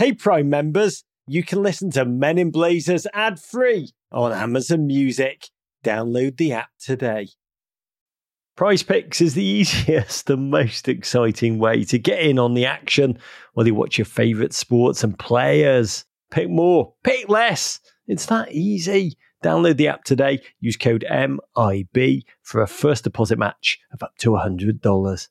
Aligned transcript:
Hey, 0.00 0.14
Prime 0.14 0.48
members, 0.48 1.04
you 1.26 1.42
can 1.42 1.62
listen 1.62 1.90
to 1.90 2.06
Men 2.06 2.38
in 2.38 2.50
Blazers 2.50 3.06
ad 3.12 3.38
free 3.38 3.90
on 4.10 4.32
Amazon 4.32 4.86
Music. 4.86 5.50
Download 5.84 6.34
the 6.38 6.54
app 6.54 6.70
today. 6.80 7.28
Prize 8.56 8.82
Picks 8.82 9.20
is 9.20 9.34
the 9.34 9.44
easiest 9.58 10.30
and 10.30 10.50
most 10.50 10.88
exciting 10.88 11.58
way 11.58 11.84
to 11.84 11.98
get 11.98 12.20
in 12.20 12.38
on 12.38 12.54
the 12.54 12.64
action, 12.64 13.18
whether 13.52 13.68
you 13.68 13.74
watch 13.74 13.98
your 13.98 14.06
favourite 14.06 14.54
sports 14.54 15.04
and 15.04 15.18
players. 15.18 16.06
Pick 16.30 16.48
more, 16.48 16.94
pick 17.04 17.28
less. 17.28 17.78
It's 18.06 18.24
that 18.24 18.52
easy. 18.52 19.18
Download 19.44 19.76
the 19.76 19.88
app 19.88 20.04
today. 20.04 20.40
Use 20.60 20.78
code 20.78 21.04
MIB 21.10 22.22
for 22.40 22.62
a 22.62 22.66
first 22.66 23.04
deposit 23.04 23.38
match 23.38 23.78
of 23.92 24.02
up 24.02 24.16
to 24.20 24.30
$100. 24.30 25.28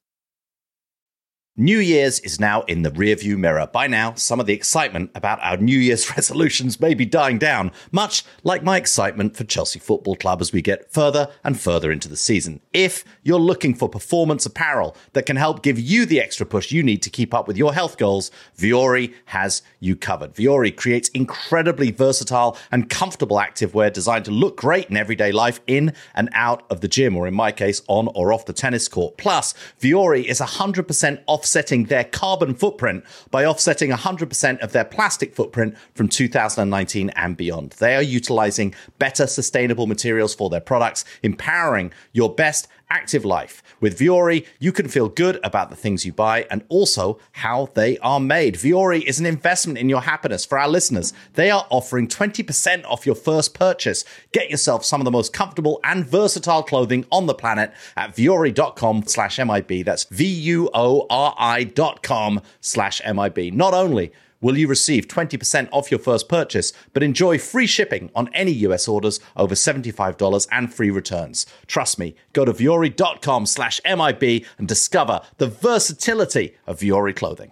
New 1.59 1.79
Year's 1.79 2.21
is 2.21 2.39
now 2.39 2.61
in 2.69 2.83
the 2.83 2.91
rearview 2.91 3.37
mirror. 3.37 3.67
By 3.67 3.85
now, 3.85 4.13
some 4.13 4.39
of 4.39 4.45
the 4.45 4.53
excitement 4.53 5.11
about 5.13 5.43
our 5.43 5.57
New 5.57 5.77
Year's 5.77 6.09
resolutions 6.15 6.79
may 6.79 6.93
be 6.93 7.05
dying 7.05 7.37
down, 7.37 7.73
much 7.91 8.23
like 8.43 8.63
my 8.63 8.77
excitement 8.77 9.35
for 9.35 9.43
Chelsea 9.43 9.77
Football 9.77 10.15
Club 10.15 10.39
as 10.39 10.53
we 10.53 10.61
get 10.61 10.89
further 10.89 11.27
and 11.43 11.59
further 11.59 11.91
into 11.91 12.07
the 12.07 12.15
season. 12.15 12.61
If 12.71 13.03
you're 13.23 13.41
looking 13.41 13.75
for 13.75 13.89
performance 13.89 14.45
apparel 14.45 14.95
that 15.11 15.25
can 15.25 15.35
help 15.35 15.61
give 15.61 15.77
you 15.77 16.05
the 16.05 16.21
extra 16.21 16.45
push 16.45 16.71
you 16.71 16.81
need 16.81 17.01
to 17.01 17.09
keep 17.09 17.33
up 17.33 17.45
with 17.45 17.57
your 17.57 17.73
health 17.73 17.97
goals, 17.97 18.31
Vuori 18.57 19.13
has 19.25 19.61
you 19.81 19.97
covered. 19.97 20.35
Vuori 20.35 20.73
creates 20.73 21.09
incredibly 21.09 21.91
versatile 21.91 22.57
and 22.71 22.89
comfortable 22.89 23.35
activewear 23.35 23.91
designed 23.91 24.23
to 24.23 24.31
look 24.31 24.55
great 24.55 24.89
in 24.89 24.95
everyday 24.95 25.33
life 25.33 25.59
in 25.67 25.93
and 26.15 26.29
out 26.31 26.63
of 26.69 26.79
the 26.79 26.87
gym, 26.87 27.17
or 27.17 27.27
in 27.27 27.33
my 27.33 27.51
case, 27.51 27.81
on 27.89 28.07
or 28.15 28.31
off 28.31 28.45
the 28.45 28.53
tennis 28.53 28.87
court. 28.87 29.17
Plus, 29.17 29.53
Vuori 29.81 30.23
is 30.23 30.39
100% 30.39 31.21
off 31.27 31.48
offsetting 31.49 31.85
their 31.85 32.03
carbon 32.03 32.53
footprint 32.53 33.03
by 33.31 33.43
offsetting 33.43 33.89
100% 33.89 34.59
of 34.59 34.71
their 34.71 34.85
plastic 34.85 35.33
footprint 35.33 35.75
from 35.95 36.07
2019 36.07 37.09
and 37.15 37.35
beyond. 37.35 37.71
They 37.79 37.95
are 37.95 38.03
utilizing 38.03 38.75
better 38.99 39.25
sustainable 39.25 39.87
materials 39.87 40.35
for 40.35 40.51
their 40.51 40.61
products, 40.61 41.05
empowering 41.23 41.91
your 42.13 42.31
best 42.31 42.67
active 42.89 43.25
life. 43.25 43.61
With 43.79 43.97
Vuori, 43.99 44.45
you 44.59 44.71
can 44.71 44.87
feel 44.87 45.09
good 45.09 45.39
about 45.43 45.69
the 45.69 45.75
things 45.75 46.05
you 46.05 46.13
buy 46.13 46.45
and 46.49 46.63
also 46.69 47.19
how 47.33 47.69
they 47.73 47.97
are 47.99 48.19
made. 48.19 48.55
Vuori 48.55 49.01
is 49.03 49.19
an 49.19 49.25
investment 49.25 49.77
in 49.77 49.89
your 49.89 50.01
happiness. 50.01 50.45
For 50.45 50.57
our 50.57 50.67
listeners, 50.67 51.13
they 51.33 51.49
are 51.49 51.65
offering 51.69 52.07
20% 52.07 52.85
off 52.85 53.05
your 53.05 53.15
first 53.15 53.53
purchase. 53.53 54.03
Get 54.31 54.49
yourself 54.49 54.83
some 54.85 55.01
of 55.01 55.05
the 55.05 55.11
most 55.11 55.33
comfortable 55.33 55.79
and 55.83 56.05
versatile 56.05 56.63
clothing 56.63 57.05
on 57.11 57.25
the 57.25 57.33
planet 57.33 57.71
at 57.95 58.15
vuori.com 58.15 59.03
slash 59.05 59.39
MIB. 59.39 59.83
That's 59.85 60.05
V-U-O-R-I 60.05 61.63
dot 61.63 62.03
com 62.03 62.41
slash 62.61 63.01
MIB. 63.05 63.53
Not 63.53 63.73
only 63.73 64.11
will 64.41 64.57
you 64.57 64.67
receive 64.67 65.07
20% 65.07 65.69
off 65.71 65.91
your 65.91 65.99
first 65.99 66.29
purchase, 66.29 66.73
but 66.93 67.03
enjoy 67.03 67.37
free 67.37 67.67
shipping 67.67 68.09
on 68.15 68.29
any 68.33 68.51
US 68.51 68.87
orders 68.87 69.19
over 69.35 69.55
$75 69.55 70.47
and 70.51 70.73
free 70.73 70.89
returns. 70.89 71.45
Trust 71.67 71.99
me, 71.99 72.15
go 72.33 72.45
to 72.45 72.53
vuori.com 72.53 73.45
slash 73.45 73.81
MIB 73.85 74.45
and 74.57 74.67
discover 74.67 75.21
the 75.37 75.47
versatility 75.47 76.55
of 76.65 76.79
Vuori 76.79 77.15
clothing. 77.15 77.51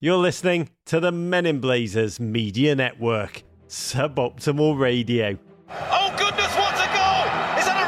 You're 0.00 0.18
listening 0.18 0.68
to 0.86 1.00
the 1.00 1.12
Men 1.12 1.46
in 1.46 1.60
Blazers 1.60 2.20
Media 2.20 2.74
Network, 2.74 3.42
Suboptimal 3.68 4.78
Radio. 4.78 5.38
Oh, 5.70 6.14
goodness, 6.18 6.54
what 6.56 6.74
a 6.74 6.86
goal! 6.92 7.24
Is 7.58 7.64
that 7.64 7.80
a 7.80 7.86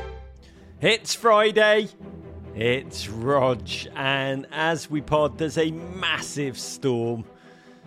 Rabona? 0.00 0.90
It's 0.92 1.14
Friday. 1.14 1.88
It's 2.56 3.08
Rog, 3.08 3.68
and 3.96 4.46
as 4.52 4.88
we 4.88 5.00
pod, 5.00 5.38
there's 5.38 5.58
a 5.58 5.72
massive 5.72 6.56
storm 6.56 7.24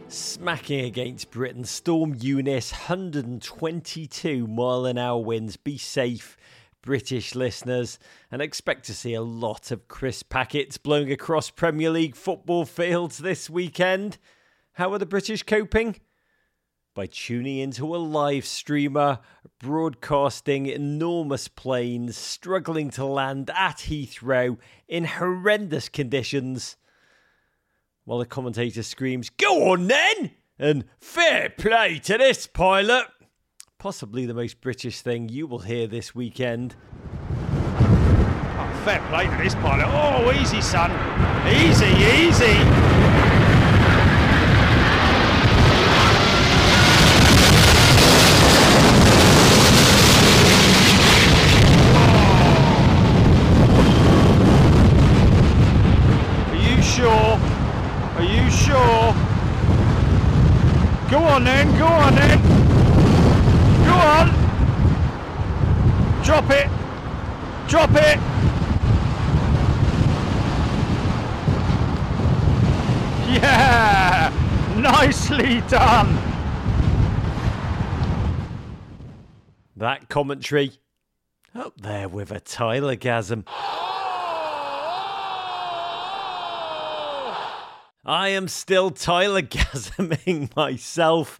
smacking 0.09 0.83
against 0.83 1.31
Britain. 1.31 1.63
Storm 1.63 2.17
Eunice, 2.19 2.73
122 2.73 4.45
mile 4.45 4.85
an 4.85 4.97
hour 4.97 5.23
winds. 5.23 5.55
Be 5.55 5.77
safe, 5.77 6.35
British 6.81 7.33
listeners, 7.33 7.97
and 8.29 8.41
expect 8.41 8.85
to 8.87 8.93
see 8.93 9.13
a 9.13 9.21
lot 9.21 9.71
of 9.71 9.87
crisp 9.87 10.27
packets 10.27 10.77
blowing 10.77 11.13
across 11.13 11.49
Premier 11.49 11.89
League 11.89 12.17
football 12.17 12.65
fields 12.65 13.19
this 13.19 13.49
weekend. 13.49 14.17
How 14.73 14.91
are 14.91 14.99
the 14.99 15.05
British 15.05 15.43
coping? 15.43 15.95
By 16.97 17.05
tuning 17.05 17.59
into 17.59 17.95
a 17.95 17.97
live 17.97 18.43
streamer 18.43 19.19
broadcasting 19.59 20.65
enormous 20.65 21.47
planes 21.47 22.17
struggling 22.17 22.89
to 22.89 23.05
land 23.05 23.51
at 23.51 23.77
Heathrow 23.77 24.57
in 24.87 25.05
horrendous 25.05 25.89
conditions. 25.89 26.75
While 28.03 28.17
the 28.17 28.25
commentator 28.25 28.81
screams, 28.81 29.29
Go 29.29 29.73
on 29.73 29.85
then! 29.85 30.31
And 30.57 30.85
fair 30.99 31.51
play 31.51 31.99
to 31.99 32.17
this 32.17 32.47
pilot! 32.47 33.05
Possibly 33.77 34.25
the 34.25 34.33
most 34.33 34.59
British 34.59 35.01
thing 35.01 35.29
you 35.29 35.45
will 35.45 35.59
hear 35.59 35.85
this 35.85 36.15
weekend. 36.15 36.75
Oh, 37.79 38.81
fair 38.83 39.05
play 39.09 39.27
to 39.27 39.43
this 39.43 39.53
pilot. 39.53 39.85
Oh, 39.87 40.31
easy, 40.41 40.61
son. 40.61 40.89
Easy, 41.47 41.85
easy. 42.25 43.07
sure. 58.67 59.13
Go 61.09 61.19
on 61.19 61.43
then, 61.45 61.77
go 61.77 61.85
on 61.85 62.15
then. 62.15 62.39
Go 63.85 63.93
on. 63.93 64.27
Drop 66.23 66.49
it. 66.51 66.67
Drop 67.77 67.91
it. 67.91 68.17
Yeah, 73.29 74.33
nicely 74.77 75.61
done. 75.69 76.17
That 79.75 80.09
commentary 80.09 80.71
up 81.53 81.79
there 81.79 82.09
with 82.09 82.31
a 82.31 82.39
Tyler 82.39 82.95
Gasm. 82.95 83.43
I 88.03 88.29
am 88.29 88.47
still 88.47 88.89
Tyler 88.89 89.43
Gasming 89.43 90.55
myself, 90.55 91.37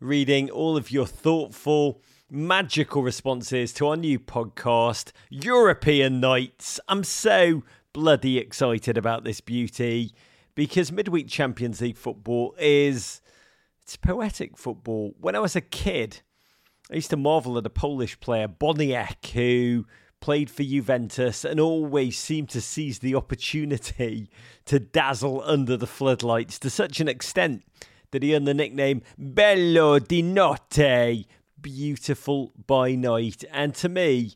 reading 0.00 0.48
all 0.48 0.78
of 0.78 0.90
your 0.90 1.04
thoughtful, 1.04 2.00
magical 2.34 3.00
responses 3.02 3.72
to 3.72 3.86
our 3.86 3.96
new 3.96 4.18
podcast, 4.18 5.12
European 5.30 6.18
Nights. 6.18 6.80
I'm 6.88 7.04
so 7.04 7.62
bloody 7.92 8.38
excited 8.38 8.98
about 8.98 9.22
this 9.22 9.40
beauty 9.40 10.12
because 10.56 10.90
midweek 10.90 11.28
Champions 11.28 11.80
League 11.80 11.96
football 11.96 12.54
is 12.58 13.20
it's 13.82 13.96
poetic 13.96 14.58
football. 14.58 15.14
When 15.20 15.36
I 15.36 15.38
was 15.38 15.54
a 15.54 15.60
kid, 15.60 16.22
I 16.90 16.96
used 16.96 17.10
to 17.10 17.16
marvel 17.16 17.56
at 17.56 17.66
a 17.66 17.70
Polish 17.70 18.18
player, 18.18 18.48
Boniek, 18.48 19.26
who 19.28 19.86
played 20.20 20.50
for 20.50 20.64
Juventus 20.64 21.44
and 21.44 21.60
always 21.60 22.18
seemed 22.18 22.48
to 22.50 22.60
seize 22.60 22.98
the 22.98 23.14
opportunity 23.14 24.28
to 24.64 24.80
dazzle 24.80 25.40
under 25.44 25.76
the 25.76 25.86
floodlights 25.86 26.58
to 26.58 26.70
such 26.70 26.98
an 26.98 27.06
extent 27.06 27.62
that 28.10 28.24
he 28.24 28.34
earned 28.34 28.48
the 28.48 28.54
nickname 28.54 29.02
Bello 29.18 30.00
di 30.00 30.22
Notte, 30.22 31.26
beautiful 31.64 32.52
by 32.68 32.94
night. 32.94 33.42
And 33.50 33.74
to 33.74 33.88
me, 33.88 34.34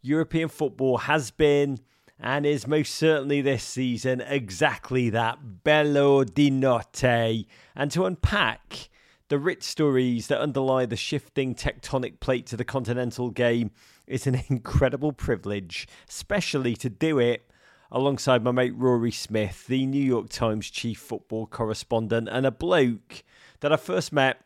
European 0.00 0.48
football 0.48 0.98
has 0.98 1.30
been 1.30 1.78
and 2.18 2.44
is 2.44 2.66
most 2.66 2.94
certainly 2.96 3.40
this 3.40 3.62
season 3.62 4.20
exactly 4.20 5.10
that 5.10 5.62
Bello 5.62 6.24
di 6.24 6.50
Notte. 6.50 7.46
And 7.76 7.90
to 7.92 8.06
unpack 8.06 8.88
the 9.28 9.38
rich 9.38 9.62
stories 9.62 10.26
that 10.26 10.40
underlie 10.40 10.86
the 10.86 10.96
shifting 10.96 11.54
tectonic 11.54 12.18
plate 12.18 12.52
of 12.52 12.58
the 12.58 12.64
continental 12.64 13.30
game 13.30 13.70
it's 14.06 14.26
an 14.26 14.42
incredible 14.48 15.12
privilege, 15.12 15.88
especially 16.08 16.74
to 16.76 16.90
do 16.90 17.18
it 17.18 17.50
alongside 17.90 18.42
my 18.42 18.50
mate 18.50 18.74
Rory 18.76 19.12
Smith, 19.12 19.66
the 19.66 19.86
New 19.86 20.02
York 20.02 20.28
Times 20.30 20.70
chief 20.70 20.98
football 20.98 21.46
correspondent, 21.46 22.28
and 22.30 22.46
a 22.46 22.50
bloke 22.50 23.22
that 23.60 23.72
I 23.72 23.76
first 23.76 24.12
met. 24.12 24.40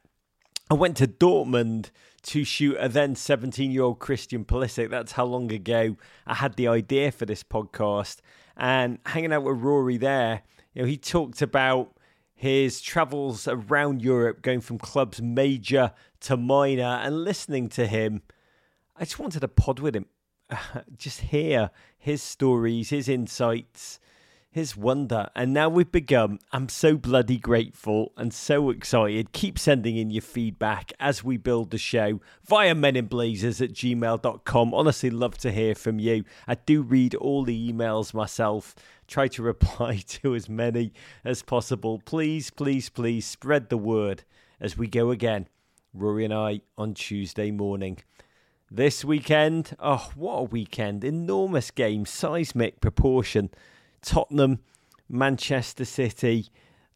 I 0.71 0.75
went 0.75 0.97
to 0.97 1.07
Dortmund 1.07 1.91
to 2.27 2.45
shoot 2.45 2.77
a 2.79 2.89
then 2.89 3.15
17 3.15 3.71
year 3.71 3.83
old 3.83 3.99
Christian 3.99 4.45
Pulisic. 4.45 4.91
That's 4.91 5.13
how 5.13 5.25
long 5.25 5.53
ago 5.53 5.97
I 6.27 6.35
had 6.35 6.55
the 6.57 6.69
idea 6.69 7.13
for 7.13 7.27
this 7.27 7.43
podcast. 7.43 8.19
And 8.57 8.99
hanging 9.07 9.33
out 9.33 9.45
with 9.45 9.59
Rory 9.59 9.97
there, 9.97 10.43
you 10.75 10.83
know, 10.83 10.89
he 10.89 10.97
talked 10.97 11.43
about 11.43 11.93
his 12.35 12.81
travels 12.81 13.49
around 13.49 14.03
Europe, 14.03 14.43
going 14.43 14.61
from 14.61 14.79
clubs 14.79 15.23
major 15.23 15.93
to 16.21 16.37
minor, 16.37 17.01
and 17.03 17.25
listening 17.25 17.69
to 17.71 17.87
him 17.87 18.23
I 18.99 19.05
just 19.05 19.19
wanted 19.19 19.41
to 19.41 19.49
pod 19.49 19.79
with 19.81 19.95
him 19.95 20.07
just 20.97 21.21
hear 21.21 21.71
his 21.99 22.23
stories, 22.23 22.91
his 22.91 23.09
insights, 23.09 24.01
his 24.57 24.75
wonder. 24.75 25.29
And 25.37 25.53
now 25.53 25.69
we've 25.69 25.93
begun. 25.93 26.39
I'm 26.51 26.71
so 26.71 26.97
bloody 26.97 27.37
grateful 27.37 28.13
and 28.17 28.33
so 28.33 28.71
excited. 28.71 29.33
Keep 29.33 29.59
sending 29.59 29.99
in 29.99 30.11
your 30.11 30.23
feedback 30.23 30.95
as 30.99 31.23
we 31.23 31.37
build 31.37 31.71
the 31.71 31.79
show 31.79 32.23
via 32.43 32.75
meninblazers 32.75 33.61
at 33.61 33.75
gmail.com. 33.75 34.73
Honestly, 34.73 35.11
love 35.11 35.37
to 35.39 35.53
hear 35.53 35.75
from 35.75 35.99
you. 35.99 36.25
I 36.49 36.55
do 36.55 36.81
read 36.81 37.15
all 37.15 37.45
the 37.45 37.71
emails 37.71 38.15
myself, 38.15 38.75
try 39.07 39.29
to 39.29 39.43
reply 39.53 40.03
to 40.07 40.35
as 40.35 40.49
many 40.49 40.95
as 41.23 41.43
possible. 41.43 42.01
Please, 42.07 42.51
please, 42.51 42.89
please 42.89 43.27
spread 43.27 43.69
the 43.69 43.77
word 43.77 44.25
as 44.59 44.79
we 44.79 44.87
go 44.87 45.11
again. 45.11 45.49
Rory 45.93 46.25
and 46.25 46.33
I 46.33 46.63
on 46.79 46.95
Tuesday 46.95 47.51
morning. 47.51 47.99
This 48.71 49.05
weekend, 49.05 49.77
oh, 49.79 50.11
what 50.15 50.35
a 50.35 50.43
weekend! 50.45 51.05
Enormous 51.05 51.71
game, 51.71 52.07
seismic 52.07 52.81
proportion. 52.81 53.51
Tottenham, 54.07 54.61
Manchester 55.09 55.85
City, 55.85 56.47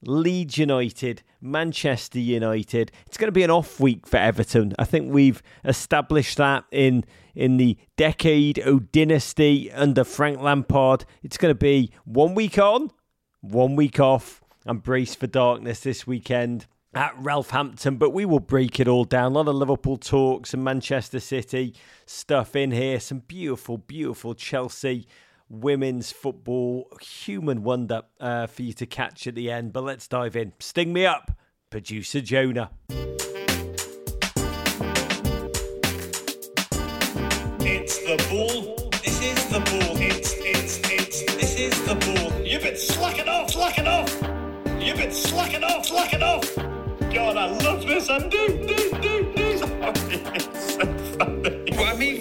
Leeds 0.02 0.56
United, 0.56 1.22
Manchester 1.42 2.18
United. 2.18 2.90
It's 3.06 3.18
going 3.18 3.28
to 3.28 3.32
be 3.32 3.42
an 3.42 3.50
off 3.50 3.78
week 3.78 4.06
for 4.06 4.16
Everton. 4.16 4.72
I 4.78 4.84
think 4.84 5.12
we've 5.12 5.42
established 5.64 6.38
that 6.38 6.64
in 6.70 7.04
in 7.34 7.58
the 7.58 7.76
decade 7.96 8.60
O 8.64 8.78
dynasty 8.78 9.70
under 9.72 10.04
Frank 10.04 10.40
Lampard. 10.40 11.04
It's 11.22 11.36
going 11.36 11.50
to 11.50 11.58
be 11.58 11.92
one 12.04 12.34
week 12.34 12.58
on, 12.58 12.90
one 13.40 13.76
week 13.76 14.00
off, 14.00 14.40
and 14.64 14.82
brace 14.82 15.14
for 15.14 15.26
darkness 15.26 15.80
this 15.80 16.06
weekend 16.06 16.66
at 16.94 17.14
Ralph 17.18 17.50
Hampton, 17.50 17.96
but 17.96 18.10
we 18.10 18.24
will 18.24 18.40
break 18.40 18.80
it 18.80 18.88
all 18.88 19.04
down. 19.04 19.32
A 19.32 19.34
lot 19.34 19.48
of 19.48 19.54
Liverpool 19.54 19.96
talks 19.96 20.52
and 20.54 20.64
Manchester 20.64 21.20
City 21.20 21.74
stuff 22.04 22.56
in 22.56 22.72
here, 22.72 22.98
some 22.98 23.20
beautiful, 23.20 23.78
beautiful 23.78 24.34
Chelsea 24.34 25.06
women's 25.50 26.12
football 26.12 26.88
human 27.02 27.62
wonder 27.64 28.02
uh, 28.20 28.46
for 28.46 28.62
you 28.62 28.72
to 28.72 28.86
catch 28.86 29.26
at 29.26 29.34
the 29.34 29.50
end. 29.50 29.72
But 29.72 29.84
let's 29.84 30.06
dive 30.08 30.36
in. 30.36 30.52
Sting 30.60 30.92
me 30.92 31.04
up, 31.04 31.32
producer 31.68 32.20
Jonah. 32.20 32.70
It's 37.62 37.98
the 37.98 38.16
ball. 38.30 38.90
This 39.02 39.22
is 39.22 39.46
the 39.48 39.60
ball. 39.60 39.96
It's, 39.96 40.34
it's, 40.38 40.78
it's, 40.90 41.22
this 41.34 41.58
is 41.58 41.86
the 41.86 41.96
ball. 41.96 42.46
You've 42.46 42.62
been 42.62 42.76
slacking 42.76 43.28
off, 43.28 43.50
slacking 43.50 43.86
off. 43.86 44.08
You've 44.80 44.96
been 44.96 45.12
slacking 45.12 45.64
off, 45.64 45.86
slacking 45.86 46.22
off. 46.22 46.54
God, 47.12 47.36
I 47.36 47.46
love 47.46 47.86
this. 47.86 48.08
I 48.08 48.18
do, 48.28 48.28
do, 48.28 48.90
do, 49.00 49.32
do. 49.34 49.40
It's 50.32 50.74
so 50.74 50.86
funny. 51.18 51.68
Well, 51.72 51.94
I 51.94 51.96
mean, 51.96 52.19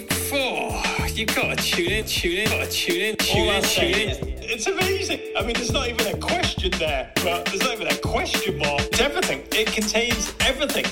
four. 1.26 1.44
You 1.44 1.54
gotta 1.54 1.62
tune 1.62 1.92
in, 1.92 2.04
tune 2.04 2.36
in, 2.38 2.48
gotta 2.48 2.70
tune 2.70 3.00
in, 3.00 3.10
All 3.12 3.26
tune 3.26 3.48
in, 3.48 3.62
tune 3.62 3.94
in. 3.94 4.42
it's 4.42 4.66
amazing. 4.66 5.20
I 5.36 5.42
mean, 5.42 5.54
there's 5.54 5.72
not 5.72 5.88
even 5.88 6.06
a 6.06 6.18
question 6.18 6.70
there, 6.78 7.12
but 7.16 7.44
there's 7.46 7.60
not 7.60 7.74
even 7.74 7.88
a 7.88 7.96
question 7.98 8.58
mark. 8.58 8.80
It's 8.82 9.00
everything. 9.00 9.42
It 9.52 9.66
contains 9.72 10.32
everything. 10.40 10.86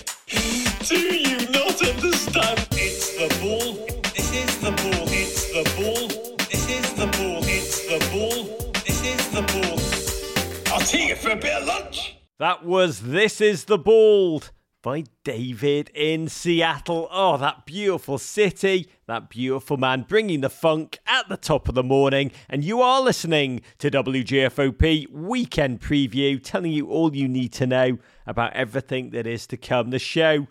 Do 0.86 0.98
you 0.98 1.38
not 1.50 1.80
understand? 1.82 2.68
It's 2.72 3.14
the 3.16 3.28
ball. 3.40 3.86
This 4.14 4.32
is 4.34 4.58
the 4.58 4.70
ball. 4.70 5.08
It's 5.08 5.52
the 5.52 5.64
ball. 5.76 6.36
This 6.50 6.68
is 6.70 6.92
the 6.94 7.06
ball. 7.06 7.40
It's 7.44 7.86
the 7.86 7.98
ball. 8.12 8.72
This 8.86 9.04
is 9.04 9.28
the 9.30 9.42
ball. 9.42 10.74
I'll 10.74 10.80
take 10.86 11.10
it 11.10 11.18
for 11.18 11.30
a 11.30 11.36
bit 11.36 11.54
of 11.54 11.66
lunch. 11.66 12.16
That 12.38 12.64
was 12.64 13.00
This 13.00 13.40
is 13.40 13.64
the 13.64 13.78
Bald 13.78 14.52
by 14.82 15.04
David 15.24 15.90
in 15.94 16.28
Seattle. 16.28 17.08
Oh, 17.10 17.36
that 17.36 17.66
beautiful 17.66 18.18
city, 18.18 18.88
that 19.06 19.28
beautiful 19.28 19.76
man 19.76 20.06
bringing 20.08 20.40
the 20.40 20.50
funk 20.50 20.98
at 21.06 21.28
the 21.28 21.36
top 21.36 21.68
of 21.68 21.74
the 21.74 21.82
morning. 21.82 22.30
And 22.48 22.62
you 22.62 22.80
are 22.80 23.02
listening 23.02 23.62
to 23.78 23.90
WGFOP 23.90 25.10
Weekend 25.10 25.80
Preview, 25.80 26.40
telling 26.42 26.72
you 26.72 26.88
all 26.88 27.14
you 27.14 27.28
need 27.28 27.52
to 27.54 27.66
know 27.66 27.98
about 28.26 28.52
everything 28.52 29.10
that 29.10 29.26
is 29.26 29.46
to 29.48 29.56
come. 29.56 29.90
The 29.90 29.98
show. 29.98 30.46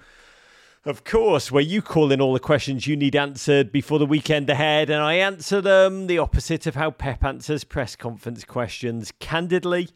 Of 0.85 1.03
course, 1.03 1.51
where 1.51 1.63
you 1.63 1.81
call 1.81 2.13
in 2.13 2.21
all 2.21 2.33
the 2.33 2.39
questions 2.39 2.87
you 2.87 2.95
need 2.95 3.15
answered 3.15 3.73
before 3.73 3.99
the 3.99 4.05
weekend 4.05 4.49
ahead, 4.49 4.89
and 4.89 5.01
I 5.01 5.15
answer 5.15 5.59
them 5.59 6.07
the 6.07 6.17
opposite 6.17 6.65
of 6.65 6.75
how 6.75 6.91
Pep 6.91 7.25
answers 7.25 7.65
press 7.65 7.97
conference 7.97 8.45
questions 8.45 9.11
candidly 9.19 9.89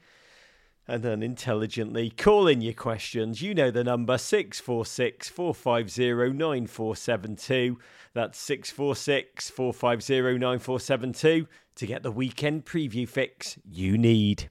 and 0.88 1.06
unintelligently. 1.06 2.10
Call 2.10 2.48
in 2.48 2.62
your 2.62 2.74
questions. 2.74 3.42
You 3.42 3.54
know 3.54 3.72
the 3.72 3.84
number 3.84 4.18
646 4.18 5.30
450 5.30 6.38
9472. 6.38 7.80
That's 8.14 8.38
646 8.40 9.50
450 9.50 10.38
9472 10.40 11.48
to 11.76 11.88
get 11.88 12.04
the 12.04 12.12
weekend 12.12 12.66
preview 12.66 13.08
fix 13.08 13.58
you 13.64 13.98
need. 13.98 14.50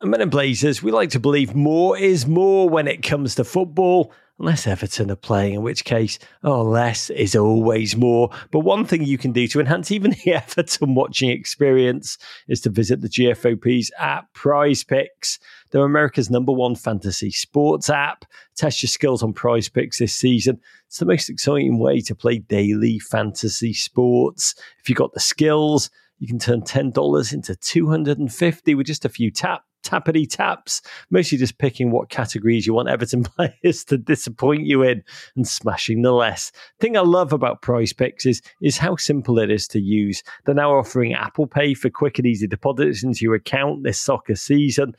And 0.00 0.10
Men 0.10 0.20
in 0.20 0.28
Blazers, 0.28 0.82
we 0.82 0.90
like 0.90 1.10
to 1.10 1.20
believe 1.20 1.54
more 1.54 1.96
is 1.96 2.26
more 2.26 2.68
when 2.68 2.88
it 2.88 3.02
comes 3.02 3.36
to 3.36 3.44
football, 3.44 4.12
unless 4.38 4.66
Everton 4.66 5.10
are 5.10 5.16
playing, 5.16 5.54
in 5.54 5.62
which 5.62 5.84
case, 5.84 6.18
oh, 6.42 6.62
less 6.62 7.10
is 7.10 7.36
always 7.36 7.96
more. 7.96 8.30
But 8.50 8.60
one 8.60 8.84
thing 8.84 9.04
you 9.04 9.18
can 9.18 9.32
do 9.32 9.46
to 9.48 9.60
enhance 9.60 9.90
even 9.90 10.10
the 10.24 10.34
Everton 10.34 10.94
watching 10.94 11.30
experience 11.30 12.18
is 12.48 12.60
to 12.62 12.70
visit 12.70 13.00
the 13.00 13.08
GFOP's 13.08 13.90
app 13.98 14.32
Prize 14.32 14.82
Picks. 14.84 15.38
They're 15.70 15.84
America's 15.84 16.30
number 16.30 16.52
one 16.52 16.74
fantasy 16.74 17.30
sports 17.30 17.90
app. 17.90 18.24
Test 18.56 18.82
your 18.82 18.88
skills 18.88 19.22
on 19.22 19.32
Prize 19.32 19.68
Picks 19.68 19.98
this 19.98 20.14
season. 20.14 20.60
It's 20.86 20.98
the 20.98 21.06
most 21.06 21.28
exciting 21.28 21.78
way 21.78 22.00
to 22.02 22.14
play 22.14 22.38
daily 22.38 22.98
fantasy 22.98 23.72
sports. 23.72 24.54
If 24.80 24.88
you've 24.88 24.98
got 24.98 25.12
the 25.14 25.20
skills, 25.20 25.90
you 26.18 26.28
can 26.28 26.38
turn 26.38 26.62
$10 26.62 27.32
into 27.32 27.56
250 27.56 28.74
with 28.74 28.86
just 28.86 29.04
a 29.04 29.08
few 29.08 29.30
tap 29.30 29.64
tappity 29.84 30.28
taps, 30.28 30.82
mostly 31.10 31.38
just 31.38 31.58
picking 31.58 31.90
what 31.90 32.08
categories 32.08 32.66
you 32.66 32.74
want 32.74 32.88
Everton 32.88 33.22
players 33.62 33.84
to 33.84 33.98
disappoint 33.98 34.66
you 34.66 34.82
in 34.82 35.02
and 35.36 35.46
smashing 35.46 36.02
the 36.02 36.12
less. 36.12 36.50
thing 36.80 36.96
I 36.96 37.00
love 37.00 37.32
about 37.32 37.62
Prize 37.62 37.92
Picks 37.92 38.26
is, 38.26 38.42
is 38.60 38.78
how 38.78 38.96
simple 38.96 39.38
it 39.38 39.50
is 39.50 39.68
to 39.68 39.80
use. 39.80 40.22
They're 40.44 40.54
now 40.54 40.72
offering 40.72 41.14
Apple 41.14 41.46
Pay 41.46 41.74
for 41.74 41.90
quick 41.90 42.18
and 42.18 42.26
easy 42.26 42.46
deposits 42.46 43.04
into 43.04 43.24
your 43.24 43.34
account 43.34 43.84
this 43.84 44.00
soccer 44.00 44.34
season. 44.34 44.94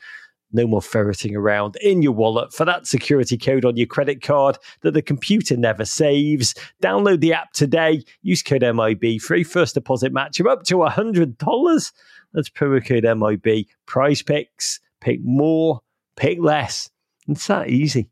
No 0.52 0.66
more 0.66 0.80
ferreting 0.82 1.34
around 1.34 1.76
in 1.82 2.02
your 2.02 2.12
wallet 2.12 2.52
for 2.52 2.64
that 2.64 2.86
security 2.86 3.36
code 3.36 3.64
on 3.64 3.76
your 3.76 3.86
credit 3.86 4.22
card 4.22 4.56
that 4.82 4.92
the 4.94 5.02
computer 5.02 5.56
never 5.56 5.84
saves. 5.84 6.54
Download 6.82 7.20
the 7.20 7.32
app 7.32 7.52
today. 7.52 8.02
Use 8.22 8.42
code 8.42 8.62
MIB. 8.62 9.20
Free 9.20 9.44
first 9.44 9.74
deposit 9.74 10.12
match 10.12 10.38
of 10.40 10.46
up 10.46 10.62
to 10.64 10.76
$100. 10.76 11.92
That's 12.32 12.48
promo 12.48 12.86
code 12.86 13.04
MIB. 13.18 13.66
Prize 13.86 14.22
picks. 14.22 14.80
Pick 15.00 15.20
more. 15.22 15.80
Pick 16.16 16.38
less. 16.40 16.90
It's 17.28 17.46
that 17.48 17.68
easy. 17.68 18.08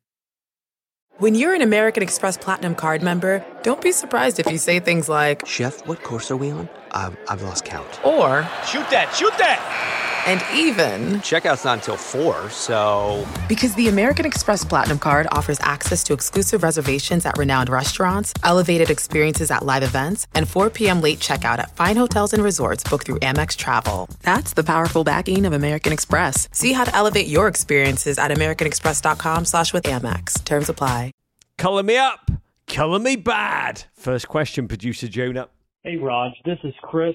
When 1.19 1.37
you're 1.37 1.55
an 1.55 1.63
American 1.63 2.03
Express 2.03 2.37
Platinum 2.37 2.75
card 2.75 3.01
member, 3.01 3.45
don't 3.63 3.81
be 3.81 3.93
surprised 3.93 4.41
if 4.41 4.51
you 4.51 4.59
say 4.59 4.81
things 4.81 5.09
like, 5.09 5.47
Chef, 5.47 5.87
what 5.87 6.03
course 6.03 6.29
are 6.33 6.37
we 6.37 6.51
on? 6.51 6.69
I've, 6.91 7.17
I've 7.29 7.43
lost 7.43 7.65
count. 7.65 8.05
or, 8.05 8.43
Shoot 8.67 8.91
that, 8.91 9.15
shoot 9.15 9.33
that! 9.39 10.11
And 10.27 10.43
even 10.55 11.21
Checkout's 11.21 11.65
not 11.65 11.79
until 11.79 11.97
4, 11.97 12.51
so. 12.51 13.27
because 13.49 13.75
the 13.75 13.89
American 13.89 14.25
Express 14.27 14.65
Platinum 14.65 14.99
Card 14.99 15.27
offers 15.33 15.59
access 15.61 16.03
to 16.05 16.13
exclusive 16.15 16.63
reservations 16.63 17.27
at 17.27 17.37
renowned 17.37 17.69
restaurants, 17.69 18.33
elevated 18.43 18.91
experiences 18.91 19.51
at 19.51 19.65
live 19.65 19.83
events, 19.83 20.27
and 20.35 20.49
4 20.49 20.71
p.m. 20.71 21.01
late 21.01 21.19
checkout 21.19 21.59
at 21.59 21.75
fine 21.77 21.97
hotels 21.97 22.33
and 22.33 22.43
resorts 22.43 22.83
booked 22.85 23.07
through 23.07 23.19
Amex 23.21 23.57
Travel. 23.57 24.09
That's 24.23 24.55
the 24.55 24.65
powerful 24.65 25.05
backing 25.05 25.47
of 25.47 25.53
American 25.53 25.93
Express. 25.93 26.49
See 26.53 26.73
how 26.73 26.85
to 26.85 26.95
elevate 26.95 27.27
your 27.27 27.49
experiences 27.49 28.19
at 28.19 28.31
americanexpress.com 28.31 29.45
slash 29.45 29.73
with 29.73 29.85
Amex. 29.85 30.43
Terms 30.45 30.69
apply. 30.69 31.11
Color 31.59 31.83
me 31.83 31.97
up. 31.97 32.31
Color 32.67 32.99
me 32.99 33.17
bad. 33.17 33.85
First 33.95 34.27
question, 34.29 34.67
producer 34.69 35.07
Jonah. 35.07 35.49
Hey, 35.83 35.97
Raj. 35.97 36.33
This 36.45 36.59
is 36.65 36.73
Chris, 36.83 37.15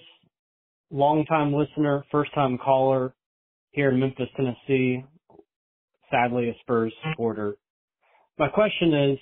longtime 0.92 1.54
listener, 1.54 2.04
first 2.12 2.34
time 2.34 2.58
caller 2.58 3.14
here 3.72 3.90
in 3.90 4.00
Memphis, 4.00 4.28
Tennessee. 4.36 5.04
Sadly, 6.12 6.50
a 6.50 6.54
Spurs 6.62 6.94
supporter. 7.04 7.56
My 8.38 8.48
question 8.48 8.94
is, 8.94 9.20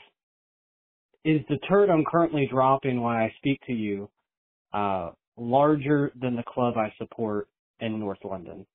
is 1.25 1.41
the 1.49 1.57
turd 1.67 1.89
I'm 1.89 2.05
currently 2.05 2.47
dropping 2.49 3.01
when 3.01 3.15
I 3.15 3.33
speak 3.37 3.59
to 3.67 3.73
you, 3.73 4.09
uh, 4.73 5.11
larger 5.35 6.11
than 6.19 6.35
the 6.35 6.43
club 6.43 6.75
I 6.77 6.93
support 6.97 7.49
in 7.81 7.99
North 7.99 8.19
London? 8.23 8.65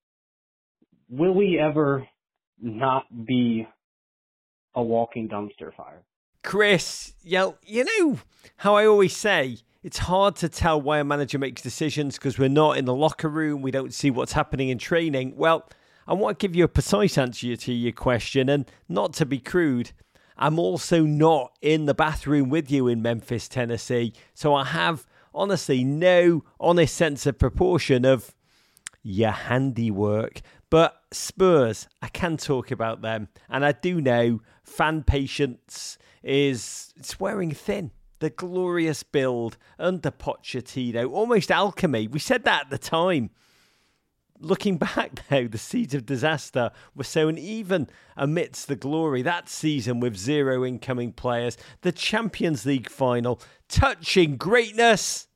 Will 1.08 1.34
we 1.34 1.58
ever 1.58 2.06
not 2.60 3.04
be 3.26 3.66
a 4.74 4.82
walking 4.82 5.28
dumpster 5.28 5.74
fire? 5.74 6.02
Chris, 6.42 7.14
you 7.22 7.54
know 7.84 8.18
how 8.56 8.74
I 8.74 8.86
always 8.86 9.16
say 9.16 9.58
it's 9.82 9.98
hard 9.98 10.36
to 10.36 10.48
tell 10.48 10.80
why 10.80 10.98
a 10.98 11.04
manager 11.04 11.38
makes 11.38 11.62
decisions 11.62 12.16
because 12.16 12.38
we're 12.38 12.48
not 12.48 12.78
in 12.78 12.84
the 12.84 12.94
locker 12.94 13.28
room, 13.28 13.62
we 13.62 13.70
don't 13.70 13.92
see 13.92 14.10
what's 14.10 14.32
happening 14.32 14.68
in 14.68 14.78
training. 14.78 15.34
Well, 15.36 15.68
I 16.06 16.14
want 16.14 16.38
to 16.38 16.46
give 16.46 16.54
you 16.54 16.64
a 16.64 16.68
precise 16.68 17.18
answer 17.18 17.56
to 17.56 17.72
your 17.72 17.92
question, 17.92 18.48
and 18.48 18.70
not 18.88 19.12
to 19.14 19.26
be 19.26 19.38
crude, 19.38 19.92
I'm 20.36 20.58
also 20.58 21.02
not 21.02 21.52
in 21.60 21.86
the 21.86 21.94
bathroom 21.94 22.48
with 22.48 22.70
you 22.70 22.88
in 22.88 23.02
Memphis, 23.02 23.48
Tennessee, 23.48 24.12
so 24.34 24.54
I 24.54 24.64
have 24.64 25.06
honestly 25.34 25.84
no 25.84 26.44
honest 26.60 26.96
sense 26.96 27.26
of 27.26 27.38
proportion 27.38 28.04
of 28.04 28.34
your 29.02 29.30
handiwork. 29.30 30.40
But 30.70 31.00
Spurs, 31.10 31.86
I 32.00 32.08
can 32.08 32.36
talk 32.36 32.70
about 32.70 33.02
them, 33.02 33.28
and 33.48 33.64
I 33.64 33.72
do 33.72 34.00
know 34.00 34.40
fan 34.64 35.02
patience 35.02 35.98
is 36.22 36.94
it's 36.96 37.18
wearing 37.20 37.52
thin. 37.52 37.90
The 38.22 38.30
glorious 38.30 39.02
build 39.02 39.56
under 39.80 40.12
Pochettino, 40.12 41.10
almost 41.10 41.50
alchemy. 41.50 42.06
We 42.06 42.20
said 42.20 42.44
that 42.44 42.66
at 42.66 42.70
the 42.70 42.78
time. 42.78 43.30
Looking 44.38 44.76
back, 44.78 45.26
though, 45.28 45.48
the 45.48 45.58
seeds 45.58 45.92
of 45.92 46.06
disaster 46.06 46.70
were 46.94 47.02
sown 47.02 47.36
even 47.36 47.88
amidst 48.16 48.68
the 48.68 48.76
glory. 48.76 49.22
That 49.22 49.48
season, 49.48 49.98
with 49.98 50.16
zero 50.16 50.64
incoming 50.64 51.14
players, 51.14 51.58
the 51.80 51.90
Champions 51.90 52.64
League 52.64 52.88
final, 52.88 53.40
touching 53.68 54.36
greatness, 54.36 55.26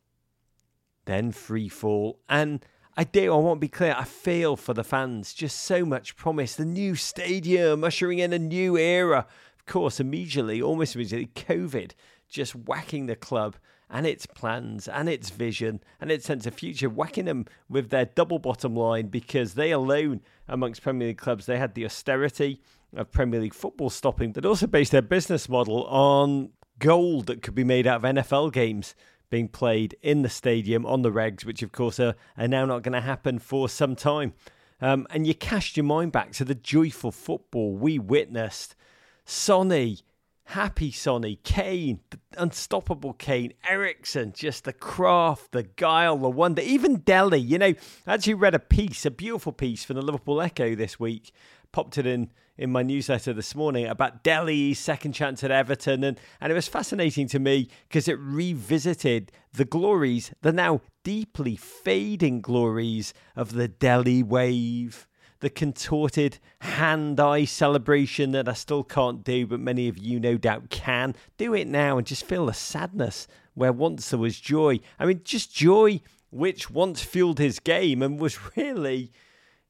then 1.07 1.33
free 1.33 1.69
fall. 1.69 2.21
And 2.28 2.64
I 2.97 3.02
do, 3.02 3.35
I 3.35 3.37
want 3.37 3.57
to 3.57 3.64
be 3.64 3.69
clear, 3.69 3.97
I 3.99 4.05
feel 4.05 4.55
for 4.55 4.75
the 4.75 4.85
fans. 4.85 5.35
Just 5.35 5.59
so 5.59 5.85
much 5.85 6.14
promise. 6.14 6.55
The 6.55 6.64
new 6.64 6.95
stadium 6.95 7.83
ushering 7.83 8.21
in 8.21 8.33
a 8.33 8.38
new 8.38 8.76
era. 8.76 9.26
Of 9.59 9.66
course, 9.66 9.99
immediately, 9.99 10.62
almost 10.62 10.95
immediately, 10.95 11.26
COVID 11.35 11.90
just 12.28 12.54
whacking 12.54 13.06
the 13.06 13.16
club 13.16 13.56
and 13.88 14.06
its 14.06 14.26
plans 14.26 14.88
and 14.88 15.09
its 15.09 15.30
vision 15.30 15.80
and 16.00 16.11
its 16.11 16.26
sense 16.26 16.47
of 16.47 16.54
future, 16.54 16.88
whacking 16.88 17.25
them 17.25 17.47
with 17.68 17.90
their 17.90 18.04
double 18.04 18.38
bottom 18.38 18.75
line 18.75 19.06
because 19.06 19.54
they 19.54 19.71
alone, 19.71 20.21
amongst 20.49 20.83
Premier 20.83 21.09
League 21.09 21.18
clubs, 21.18 21.47
they 21.47 21.59
had 21.59 21.75
the 21.75 21.85
austerity 21.85 22.61
of 22.95 23.11
Premier 23.12 23.40
League 23.40 23.54
football 23.54 23.90
stopping, 23.90 24.33
but 24.33 24.45
also 24.45 24.66
based 24.66 24.92
their 24.92 25.02
business 25.02 25.49
model 25.49 25.85
on 25.85 26.50
gold 26.78 27.26
that 27.26 27.42
could 27.42 27.54
be 27.54 27.64
made 27.64 27.87
out 27.87 28.04
of 28.04 28.14
NFL 28.14 28.52
games 28.52 28.95
being 29.30 29.49
played 29.49 29.97
in 30.02 30.23
the 30.23 30.28
stadium 30.28 30.87
on 30.87 31.02
the 31.02 31.11
regs, 31.11 31.45
which 31.45 31.62
of 31.62 31.73
course 31.73 31.99
are, 31.99 32.14
are 32.37 32.49
now 32.49 32.64
not 32.64 32.83
going 32.83 32.92
to 32.92 33.00
happen 33.00 33.38
for 33.38 33.68
some 33.68 33.97
time. 33.97 34.33
Um, 34.80 35.06
and 35.11 35.26
you 35.26 35.35
cast 35.35 35.76
your 35.76 35.85
mind 35.85 36.12
back 36.12 36.33
to 36.33 36.45
the 36.45 36.54
joyful 36.54 37.11
football 37.11 37.75
we 37.75 37.99
witnessed 37.99 38.76
Sonny, 39.25 39.99
happy 40.47 40.91
Sonny, 40.91 41.37
Kane, 41.43 42.00
unstoppable 42.37 43.12
Kane, 43.12 43.53
Eriksen, 43.69 44.33
just 44.33 44.65
the 44.65 44.73
craft, 44.73 45.53
the 45.53 45.65
guile, 45.65 46.17
the 46.17 46.29
wonder, 46.29 46.62
even 46.62 46.97
Dele. 46.97 47.38
You 47.38 47.59
know, 47.59 47.75
I 48.07 48.15
actually 48.15 48.35
read 48.35 48.55
a 48.55 48.61
piece, 48.61 49.05
a 49.05 49.11
beautiful 49.11 49.53
piece 49.53 49.85
from 49.85 49.97
the 49.97 50.03
Liverpool 50.03 50.41
Echo 50.41 50.75
this 50.75 51.00
week, 51.00 51.33
popped 51.73 51.99
it 51.99 52.07
in 52.07 52.31
in 52.59 52.73
my 52.73 52.83
newsletter 52.83 53.35
this 53.35 53.55
morning 53.55 53.87
about 53.87 54.25
Dele's 54.25 54.79
second 54.79 55.12
chance 55.12 55.45
at 55.45 55.50
Everton. 55.50 56.03
And, 56.03 56.19
and 56.41 56.50
it 56.50 56.55
was 56.55 56.69
fascinating 56.69 57.29
to 57.29 57.38
me 57.38 57.69
because 57.87 58.09
it 58.09 58.19
revisited 58.19 59.31
the 59.53 59.67
glories, 59.67 60.33
the 60.41 60.53
now 60.53 60.81
deeply 61.05 61.57
fading 61.57 62.41
glories 62.41 63.12
of 63.35 63.53
the 63.53 63.69
Dele 63.69 64.23
wave 64.23 65.07
the 65.40 65.50
contorted 65.50 66.38
hand 66.61 67.21
eye 67.21 67.45
celebration 67.45 68.33
that 68.33 68.49
I 68.49 68.55
still 68.55 68.85
can't 68.85 69.23
do, 69.23 69.47
but 69.47 69.61
many 69.61 69.88
of 69.88 69.99
you 69.99 70.19
no 70.19 70.37
doubt 70.37 70.71
can. 70.71 71.14
Do 71.37 71.55
it 71.55 71.66
now 71.66 71.99
and 71.99 72.07
just 72.07 72.25
feel 72.25 72.47
the 72.47 72.55
sadness 72.55 73.26
where 73.55 73.73
once 73.73 74.11
there 74.11 74.19
was 74.19 74.38
joy. 74.38 74.81
I 74.99 75.07
mean, 75.07 75.23
just 75.25 75.55
joy 75.55 76.00
which 76.31 76.71
once 76.71 77.02
fueled 77.02 77.38
his 77.38 77.59
game 77.59 78.02
and 78.02 78.21
was 78.21 78.38
really. 78.57 79.12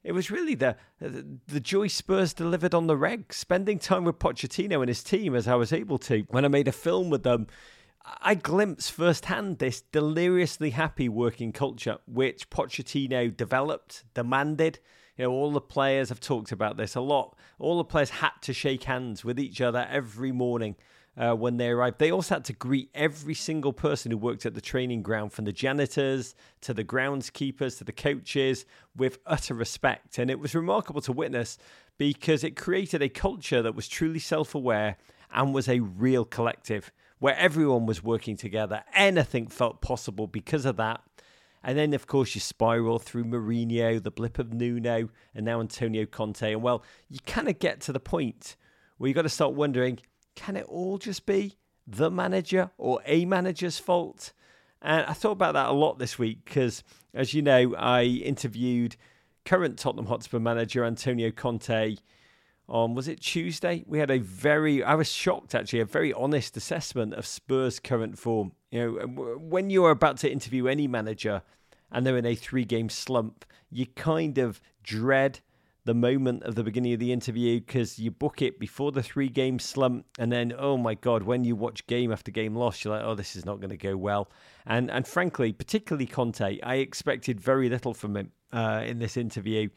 It 0.03 0.13
was 0.13 0.31
really 0.31 0.55
the 0.55 0.77
the 0.99 1.59
joy 1.59 1.87
Spurs 1.87 2.33
delivered 2.33 2.73
on 2.73 2.87
the 2.87 2.95
reg, 2.95 3.33
spending 3.33 3.77
time 3.77 4.05
with 4.05 4.19
Pochettino 4.19 4.79
and 4.79 4.87
his 4.87 5.03
team 5.03 5.35
as 5.35 5.47
I 5.47 5.55
was 5.55 5.73
able 5.73 5.97
to 5.99 6.25
when 6.29 6.45
I 6.45 6.47
made 6.47 6.67
a 6.67 6.71
film 6.71 7.09
with 7.09 7.23
them. 7.23 7.47
I 8.21 8.35
glimpsed 8.35 8.93
firsthand 8.93 9.59
this 9.59 9.81
deliriously 9.81 10.69
happy 10.69 11.09
working 11.09 11.51
culture 11.51 11.97
which 12.07 12.49
Pochettino 12.49 13.35
developed, 13.35 14.05
demanded, 14.13 14.79
you 15.17 15.25
know, 15.25 15.31
all 15.31 15.51
the 15.51 15.61
players 15.61 16.09
have 16.09 16.19
talked 16.19 16.51
about 16.51 16.77
this 16.77 16.95
a 16.95 17.01
lot. 17.01 17.35
All 17.59 17.77
the 17.77 17.83
players 17.83 18.09
had 18.09 18.31
to 18.41 18.53
shake 18.53 18.83
hands 18.83 19.25
with 19.25 19.39
each 19.39 19.61
other 19.61 19.87
every 19.89 20.31
morning 20.31 20.75
uh, 21.17 21.33
when 21.33 21.57
they 21.57 21.69
arrived. 21.69 21.97
They 21.97 22.11
also 22.11 22.35
had 22.35 22.45
to 22.45 22.53
greet 22.53 22.89
every 22.93 23.33
single 23.33 23.73
person 23.73 24.11
who 24.11 24.17
worked 24.17 24.45
at 24.45 24.53
the 24.53 24.61
training 24.61 25.01
ground, 25.01 25.33
from 25.33 25.45
the 25.45 25.51
janitors 25.51 26.35
to 26.61 26.73
the 26.73 26.83
groundskeepers 26.83 27.79
to 27.79 27.83
the 27.83 27.91
coaches, 27.91 28.65
with 28.95 29.17
utter 29.25 29.55
respect. 29.55 30.19
And 30.19 30.29
it 30.29 30.39
was 30.39 30.53
remarkable 30.53 31.01
to 31.01 31.11
witness 31.11 31.57
because 31.97 32.43
it 32.43 32.55
created 32.55 33.01
a 33.01 33.09
culture 33.09 33.61
that 33.63 33.75
was 33.75 33.87
truly 33.87 34.19
self 34.19 34.53
aware 34.53 34.97
and 35.33 35.53
was 35.53 35.67
a 35.67 35.79
real 35.79 36.23
collective 36.25 36.91
where 37.19 37.35
everyone 37.35 37.87
was 37.87 38.03
working 38.03 38.37
together. 38.37 38.83
Anything 38.93 39.47
felt 39.47 39.81
possible 39.81 40.27
because 40.27 40.65
of 40.65 40.77
that. 40.77 41.01
And 41.67 41.77
then, 41.77 41.93
of 41.93 42.07
course, 42.07 42.33
you 42.33 42.39
spiral 42.39 42.97
through 42.97 43.25
Mourinho, 43.25 44.01
the 44.01 44.09
blip 44.09 44.39
of 44.39 44.53
Nuno, 44.53 45.09
and 45.35 45.45
now 45.45 45.59
Antonio 45.59 46.05
Conte. 46.05 46.53
And 46.53 46.63
well, 46.63 46.81
you 47.09 47.19
kind 47.27 47.49
of 47.49 47.59
get 47.59 47.81
to 47.81 47.91
the 47.91 47.99
point 47.99 48.55
where 48.97 49.09
you've 49.09 49.15
got 49.15 49.23
to 49.23 49.29
start 49.29 49.53
wondering 49.53 49.99
can 50.33 50.55
it 50.55 50.65
all 50.69 50.97
just 50.97 51.25
be 51.25 51.57
the 51.85 52.09
manager 52.09 52.71
or 52.77 53.01
a 53.05 53.25
manager's 53.25 53.79
fault? 53.79 54.31
And 54.81 55.05
I 55.07 55.13
thought 55.13 55.31
about 55.31 55.55
that 55.55 55.67
a 55.67 55.73
lot 55.73 55.99
this 55.99 56.17
week 56.17 56.45
because, 56.45 56.83
as 57.13 57.33
you 57.33 57.41
know, 57.41 57.75
I 57.75 58.03
interviewed 58.03 58.95
current 59.43 59.77
Tottenham 59.77 60.05
Hotspur 60.05 60.39
manager 60.39 60.85
Antonio 60.85 61.31
Conte 61.31 61.97
on 62.69 62.93
was 62.95 63.07
it 63.07 63.19
Tuesday? 63.19 63.83
We 63.87 63.99
had 63.99 64.11
a 64.11 64.19
very 64.19 64.83
I 64.83 64.95
was 64.95 65.11
shocked 65.11 65.55
actually, 65.55 65.79
a 65.79 65.85
very 65.85 66.13
honest 66.13 66.55
assessment 66.55 67.13
of 67.13 67.25
Spurs' 67.25 67.79
current 67.79 68.17
form. 68.17 68.53
You 68.71 68.79
know, 68.79 69.07
when 69.37 69.69
you're 69.69 69.91
about 69.91 70.17
to 70.19 70.31
interview 70.31 70.67
any 70.67 70.87
manager 70.87 71.41
and 71.91 72.05
they're 72.05 72.17
in 72.17 72.25
a 72.25 72.35
three-game 72.35 72.89
slump, 72.89 73.45
you 73.69 73.85
kind 73.85 74.37
of 74.37 74.61
dread 74.83 75.39
the 75.87 75.93
moment 75.93 76.43
of 76.43 76.55
the 76.55 76.63
beginning 76.63 76.91
of 76.91 76.99
the 76.99 77.13
interview 77.13 77.61
because 77.61 77.97
you 77.97 78.11
book 78.11 78.41
it 78.41 78.59
before 78.59 78.91
the 78.91 79.01
three 79.01 79.29
game 79.29 79.57
slump 79.57 80.05
and 80.19 80.29
then 80.29 80.53
oh 80.59 80.75
my 80.75 80.93
god 80.93 81.23
when 81.23 81.45
you 81.45 81.55
watch 81.55 81.87
game 81.87 82.11
after 82.11 82.29
game 82.29 82.53
loss 82.53 82.83
you're 82.83 82.93
like 82.93 83.05
oh 83.05 83.15
this 83.15 83.37
is 83.37 83.45
not 83.45 83.61
going 83.61 83.69
to 83.69 83.77
go 83.77 83.95
well. 83.95 84.29
And 84.65 84.91
and 84.91 85.07
frankly 85.07 85.53
particularly 85.53 86.05
Conte 86.05 86.59
I 86.61 86.75
expected 86.75 87.39
very 87.39 87.69
little 87.69 87.93
from 87.93 88.17
him 88.17 88.31
uh, 88.51 88.83
in 88.85 88.99
this 88.99 89.15
interview. 89.15 89.69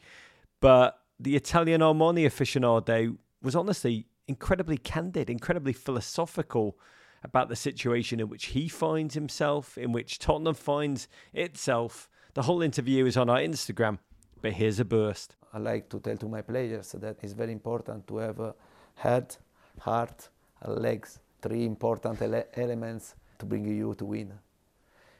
But 0.59 0.99
the 1.17 1.37
Italian 1.37 1.79
Armani 1.79 2.25
aficionado 2.25 3.15
was 3.41 3.55
honestly 3.55 4.05
incredibly 4.27 4.77
candid 4.77 5.29
incredibly 5.29 5.71
philosophical 5.71 6.77
about 7.23 7.49
the 7.49 7.55
situation 7.55 8.19
in 8.19 8.29
which 8.29 8.47
he 8.47 8.67
finds 8.67 9.13
himself 9.13 9.77
in 9.77 9.91
which 9.91 10.19
Tottenham 10.19 10.55
finds 10.55 11.07
itself 11.33 12.09
the 12.33 12.43
whole 12.43 12.61
interview 12.61 13.05
is 13.05 13.17
on 13.17 13.29
our 13.29 13.39
Instagram 13.39 13.99
but 14.41 14.53
here's 14.53 14.79
a 14.79 14.85
burst 14.85 15.35
I 15.53 15.59
like 15.59 15.89
to 15.89 15.99
tell 15.99 16.15
to 16.17 16.29
my 16.29 16.41
players 16.41 16.93
that 16.93 17.17
it's 17.21 17.33
very 17.33 17.51
important 17.51 18.07
to 18.07 18.17
have 18.17 18.39
a 18.39 18.55
head, 18.95 19.35
heart, 19.79 20.29
legs, 20.65 21.19
three 21.41 21.65
important 21.65 22.21
ele- 22.21 22.45
elements 22.53 23.15
to 23.37 23.45
bring 23.45 23.65
you 23.65 23.93
to 23.95 24.05
win. 24.05 24.31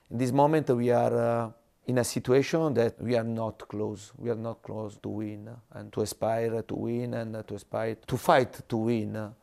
In 0.10 0.18
this 0.18 0.32
moment, 0.32 0.70
we 0.70 0.90
are 0.92 1.18
uh, 1.18 1.52
in 1.88 1.98
a 1.98 2.04
situation 2.04 2.74
that 2.76 3.02
we 3.02 3.16
are 3.18 3.26
not 3.26 3.68
close. 3.68 4.14
We 4.18 4.30
are 4.30 4.36
not 4.36 4.62
close 4.62 4.98
to 5.00 5.10
win 5.10 5.50
and 5.74 5.92
to 5.92 6.02
aspire 6.02 6.62
to 6.62 6.76
win 6.76 7.14
and 7.14 7.46
to 7.46 7.56
aspire 7.56 7.96
to 7.96 8.18
fight 8.18 8.70
to 8.70 8.78
win. 8.78 9.34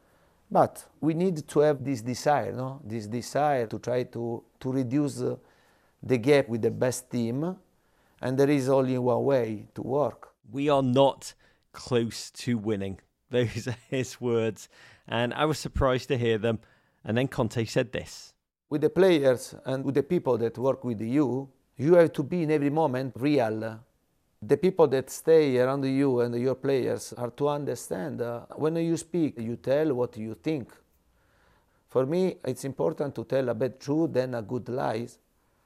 But 0.50 0.84
we 1.00 1.14
need 1.14 1.46
to 1.48 1.60
have 1.60 1.84
this 1.84 2.00
desire, 2.00 2.52
no? 2.52 2.80
This 2.84 3.06
desire 3.06 3.66
to 3.66 3.78
try 3.78 4.04
to, 4.04 4.42
to 4.60 4.72
reduce 4.72 5.20
uh, 5.20 5.36
the 6.02 6.16
gap 6.18 6.48
with 6.48 6.62
the 6.62 6.70
best 6.70 7.10
team. 7.10 7.56
And 8.20 8.38
there 8.38 8.50
is 8.50 8.68
only 8.68 8.98
one 8.98 9.24
way 9.24 9.66
to 9.74 9.82
work 9.82 10.28
we 10.50 10.68
are 10.68 10.82
not 10.82 11.34
close 11.72 12.30
to 12.30 12.58
winning. 12.58 13.00
Those 13.30 13.68
are 13.68 13.76
his 13.90 14.20
words. 14.20 14.68
And 15.06 15.34
I 15.34 15.44
was 15.44 15.58
surprised 15.58 16.08
to 16.08 16.18
hear 16.18 16.38
them. 16.38 16.60
And 17.04 17.16
then 17.16 17.28
Conte 17.28 17.64
said 17.64 17.92
this 17.92 18.32
With 18.70 18.80
the 18.80 18.90
players 18.90 19.54
and 19.64 19.84
with 19.84 19.94
the 19.94 20.02
people 20.02 20.38
that 20.38 20.58
work 20.58 20.84
with 20.84 21.00
you, 21.00 21.48
you 21.76 21.94
have 21.94 22.12
to 22.14 22.22
be 22.22 22.42
in 22.42 22.50
every 22.50 22.70
moment 22.70 23.14
real. 23.16 23.80
The 24.40 24.56
people 24.56 24.86
that 24.88 25.10
stay 25.10 25.58
around 25.58 25.84
you 25.84 26.20
and 26.20 26.34
your 26.40 26.54
players 26.54 27.12
are 27.14 27.30
to 27.30 27.48
understand 27.48 28.22
uh, 28.22 28.42
when 28.54 28.76
you 28.76 28.96
speak, 28.96 29.38
you 29.38 29.56
tell 29.56 29.92
what 29.94 30.16
you 30.16 30.34
think. 30.34 30.72
For 31.88 32.06
me, 32.06 32.36
it's 32.44 32.64
important 32.64 33.14
to 33.16 33.24
tell 33.24 33.48
a 33.48 33.54
bad 33.54 33.80
truth 33.80 34.12
than 34.12 34.34
a 34.34 34.42
good 34.42 34.68
lie 34.68 35.08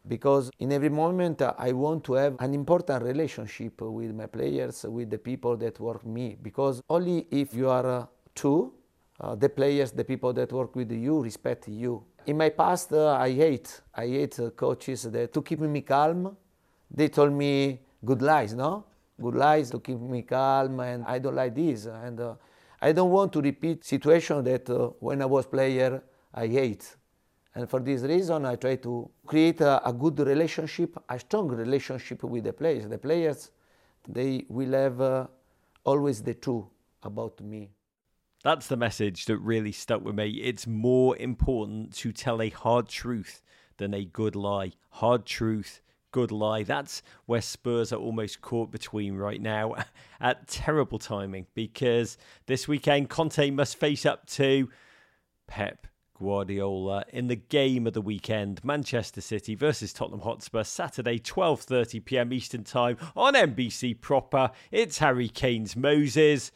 because 0.08 0.50
in 0.58 0.72
every 0.72 0.88
moment 0.88 1.42
uh, 1.42 1.54
I 1.58 1.72
want 1.72 2.04
to 2.04 2.14
have 2.14 2.36
an 2.40 2.54
important 2.54 3.02
relationship 3.02 3.80
with 3.82 4.14
my 4.14 4.26
players, 4.26 4.84
with 4.84 5.10
the 5.10 5.18
people 5.18 5.56
that 5.58 5.78
work 5.78 6.02
with 6.02 6.12
me. 6.12 6.36
Because 6.40 6.82
only 6.88 7.26
if 7.30 7.54
you 7.54 7.68
are 7.68 7.86
uh, 7.86 8.06
true, 8.34 8.72
uh, 9.20 9.34
the 9.34 9.48
players, 9.48 9.92
the 9.92 10.04
people 10.04 10.32
that 10.32 10.50
work 10.50 10.74
with 10.74 10.90
you, 10.90 11.22
respect 11.22 11.68
you. 11.68 12.02
In 12.26 12.38
my 12.38 12.48
past, 12.48 12.92
uh, 12.92 13.16
I 13.16 13.32
hate, 13.32 13.80
I 13.94 14.06
hate 14.06 14.40
uh, 14.40 14.50
coaches 14.50 15.02
that 15.02 15.32
to 15.32 15.42
keep 15.42 15.60
me 15.60 15.82
calm, 15.82 16.36
they 16.90 17.08
told 17.08 17.32
me 17.32 17.80
good 18.04 18.22
lies, 18.22 18.54
no? 18.54 18.84
Good 19.20 19.34
lies 19.34 19.70
to 19.70 19.80
keep 19.80 20.00
me 20.00 20.22
calm, 20.22 20.80
and 20.80 21.04
I 21.04 21.18
don't 21.18 21.34
like 21.34 21.54
this. 21.54 21.86
And 21.86 22.20
I 22.80 22.92
don't 22.92 23.10
want 23.10 23.32
to 23.34 23.40
repeat 23.40 23.84
situation 23.84 24.42
that 24.44 24.94
when 24.98 25.22
I 25.22 25.26
was 25.26 25.46
player, 25.46 26.02
I 26.34 26.46
hate. 26.46 26.96
And 27.54 27.68
for 27.68 27.80
this 27.80 28.02
reason, 28.02 28.46
I 28.46 28.56
try 28.56 28.76
to 28.76 29.10
create 29.26 29.60
a, 29.60 29.86
a 29.86 29.92
good 29.92 30.18
relationship, 30.20 30.96
a 31.08 31.18
strong 31.18 31.48
relationship 31.48 32.24
with 32.24 32.44
the 32.44 32.52
players. 32.52 32.88
The 32.88 32.98
players, 32.98 33.50
they 34.08 34.46
will 34.48 34.72
have 34.72 35.00
uh, 35.00 35.26
always 35.84 36.22
the 36.22 36.34
truth 36.34 36.64
about 37.02 37.40
me. 37.42 37.70
That's 38.42 38.66
the 38.66 38.76
message 38.76 39.26
that 39.26 39.36
really 39.36 39.70
stuck 39.70 40.02
with 40.02 40.16
me. 40.16 40.30
It's 40.30 40.66
more 40.66 41.16
important 41.18 41.94
to 41.96 42.10
tell 42.10 42.40
a 42.40 42.48
hard 42.48 42.88
truth 42.88 43.42
than 43.76 43.94
a 43.94 44.04
good 44.04 44.34
lie. 44.34 44.72
Hard 44.90 45.26
truth, 45.26 45.82
good 46.12 46.30
lie. 46.30 46.62
That's 46.62 47.02
where 47.26 47.40
Spurs 47.40 47.92
are 47.92 47.96
almost 47.96 48.40
caught 48.40 48.70
between 48.70 49.16
right 49.16 49.40
now 49.40 49.74
at 50.20 50.46
terrible 50.46 50.98
timing 50.98 51.46
because 51.54 52.16
this 52.46 52.68
weekend 52.68 53.08
Conte 53.08 53.50
must 53.50 53.76
face 53.76 54.06
up 54.06 54.26
to 54.26 54.68
Pep 55.48 55.88
Guardiola 56.22 57.04
in 57.12 57.26
the 57.26 57.36
game 57.36 57.86
of 57.86 57.94
the 57.94 58.00
weekend 58.00 58.64
Manchester 58.64 59.20
City 59.20 59.56
versus 59.56 59.92
Tottenham 59.92 60.20
Hotspur 60.20 60.62
Saturday 60.62 61.18
12:30 61.18 62.04
p.m. 62.04 62.32
Eastern 62.32 62.62
Time 62.62 62.96
on 63.16 63.34
NBC 63.34 64.00
proper 64.00 64.52
it's 64.70 64.98
Harry 64.98 65.28
Kane's 65.28 65.74
Moses 65.74 66.52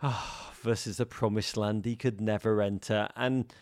oh, 0.00 0.52
versus 0.62 0.98
the 0.98 1.06
promised 1.06 1.56
land 1.56 1.84
he 1.84 1.96
could 1.96 2.20
never 2.20 2.62
enter 2.62 3.08
and 3.16 3.52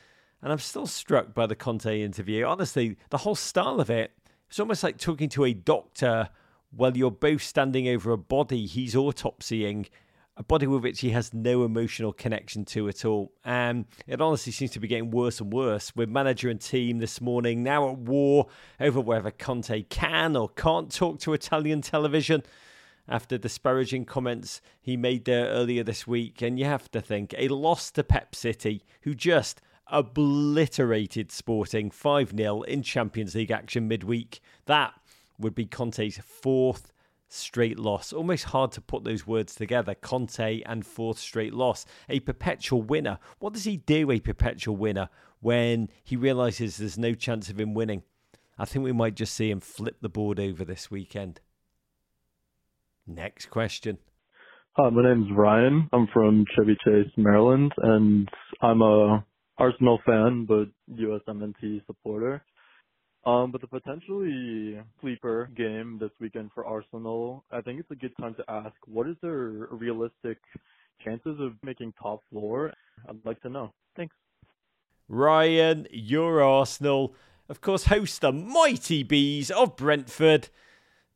and 0.43 0.53
I'm 0.53 0.59
still 0.59 0.87
struck 0.87 1.33
by 1.33 1.47
the 1.47 1.57
Conte 1.57 2.03
interview 2.03 2.45
honestly 2.45 2.99
the 3.09 3.19
whole 3.19 3.35
style 3.35 3.81
of 3.81 3.89
it 3.89 4.13
it's 4.53 4.61
almost 4.61 4.83
like 4.83 4.99
talking 4.99 5.31
to 5.31 5.47
a 5.47 5.55
doctor 5.55 6.29
while 6.73 6.95
you're 6.95 7.11
both 7.11 7.43
standing 7.43 7.89
over 7.89 8.13
a 8.13 8.19
body 8.19 8.67
he's 8.67 8.95
autopsying 8.95 9.89
a 10.37 10.43
body 10.43 10.67
with 10.67 10.83
which 10.83 11.01
he 11.01 11.09
has 11.09 11.33
no 11.33 11.65
emotional 11.65 12.13
connection 12.13 12.67
to 12.67 12.87
at 12.87 13.03
all. 13.07 13.33
And 13.47 13.87
it 14.07 14.21
honestly 14.21 14.53
seems 14.53 14.71
to 14.73 14.79
be 14.81 14.89
getting 14.89 15.11
worse 15.11 15.41
and 15.41 15.51
worse 15.51 15.97
with 15.97 16.11
manager 16.11 16.51
and 16.51 16.61
team 16.61 16.99
this 16.99 17.19
morning 17.19 17.63
now 17.63 17.89
at 17.93 17.97
war 17.97 18.49
over 18.79 19.01
whether 19.01 19.31
Conte 19.31 19.85
can 19.85 20.37
or 20.37 20.51
can't 20.51 20.93
talk 20.93 21.19
to 21.21 21.33
Italian 21.33 21.81
television 21.81 22.43
after 23.09 23.39
disparaging 23.39 24.05
comments 24.05 24.61
he 24.83 24.99
made 24.99 25.25
there 25.25 25.47
earlier 25.47 25.83
this 25.83 26.07
week. 26.07 26.43
And 26.43 26.59
you 26.59 26.67
have 26.67 26.91
to 26.91 27.01
think 27.01 27.35
a 27.39 27.49
loss 27.49 27.91
to 27.93 28.05
Pep 28.05 28.35
City, 28.35 28.85
who 29.01 29.15
just 29.15 29.63
obliterated 29.93 31.31
Sporting 31.31 31.91
5 31.91 32.35
0 32.37 32.63
in 32.63 32.83
Champions 32.83 33.35
League 33.35 33.51
action 33.51 33.87
midweek. 33.87 34.41
That 34.65 34.95
would 35.39 35.55
be 35.55 35.67
Conte's 35.67 36.19
fourth 36.19 36.93
straight 37.29 37.79
loss. 37.79 38.13
Almost 38.13 38.45
hard 38.45 38.73
to 38.73 38.81
put 38.81 39.05
those 39.05 39.27
words 39.27 39.55
together. 39.55 39.95
Conte 39.95 40.63
and 40.63 40.85
fourth 40.85 41.19
straight 41.19 41.55
loss. 41.55 41.85
A 42.09 42.21
perpetual 42.21 42.83
winner. 42.83 43.19
What 43.39 43.53
does 43.53 43.65
he 43.65 43.77
do, 43.77 44.11
a 44.11 44.21
perpetual 44.21 44.77
winner, 44.77 45.09
when 45.41 45.89
he 46.03 46.17
realises 46.17 46.77
there's 46.77 46.99
no 46.99 47.15
chance 47.15 47.51
of 47.51 47.61
him 47.61 47.75
winning? 47.75 48.03
I 48.59 48.65
think 48.65 48.85
we 48.85 48.93
might 48.93 49.15
just 49.15 49.35
see 49.35 49.51
him 49.51 49.61
flip 49.61 49.97
the 50.01 50.09
board 50.09 50.41
over 50.41 50.65
this 50.65 50.91
weekend. 50.91 51.41
Next 53.07 53.47
question. 53.47 53.99
Hi, 54.77 54.89
my 54.89 55.03
name's 55.03 55.31
Ryan. 55.33 55.89
I'm 55.93 56.07
from 56.13 56.47
Chevy 56.57 56.77
Chase, 56.85 57.11
Maryland, 57.17 57.73
and 57.79 58.29
I'm 58.63 58.81
a 58.81 59.25
Arsenal 59.63 60.01
fan, 60.05 60.45
but 60.45 60.67
USMNT 60.93 61.87
supporter. 61.87 62.43
Um, 63.25 63.53
but 63.53 63.61
the 63.61 63.69
potentially 63.69 64.81
sleeper 65.01 65.49
game 65.57 65.99
this 66.01 66.11
weekend 66.21 66.51
for 66.53 66.67
Arsenal, 66.67 67.45
I 67.53 67.61
think 67.61 67.79
it's 67.79 67.91
a 67.93 67.95
good 67.95 68.11
time 68.21 68.35
to 68.35 68.45
ask 68.49 68.75
what 68.87 69.09
is 69.09 69.15
their 69.23 69.69
realistic 69.71 70.39
chances 71.05 71.39
of 71.39 71.53
making 71.63 71.95
top 72.03 72.23
four? 72.33 72.73
I'd 73.09 73.25
like 73.25 73.41
to 73.43 73.49
know. 73.49 73.73
Thanks. 73.95 74.17
Ryan, 75.09 75.87
your 75.93 76.43
Arsenal, 76.43 77.15
of 77.49 77.61
course, 77.61 77.85
host 77.85 78.21
the 78.21 78.33
mighty 78.33 79.05
bees 79.05 79.53
of 79.53 79.77
Brentford 79.77 80.49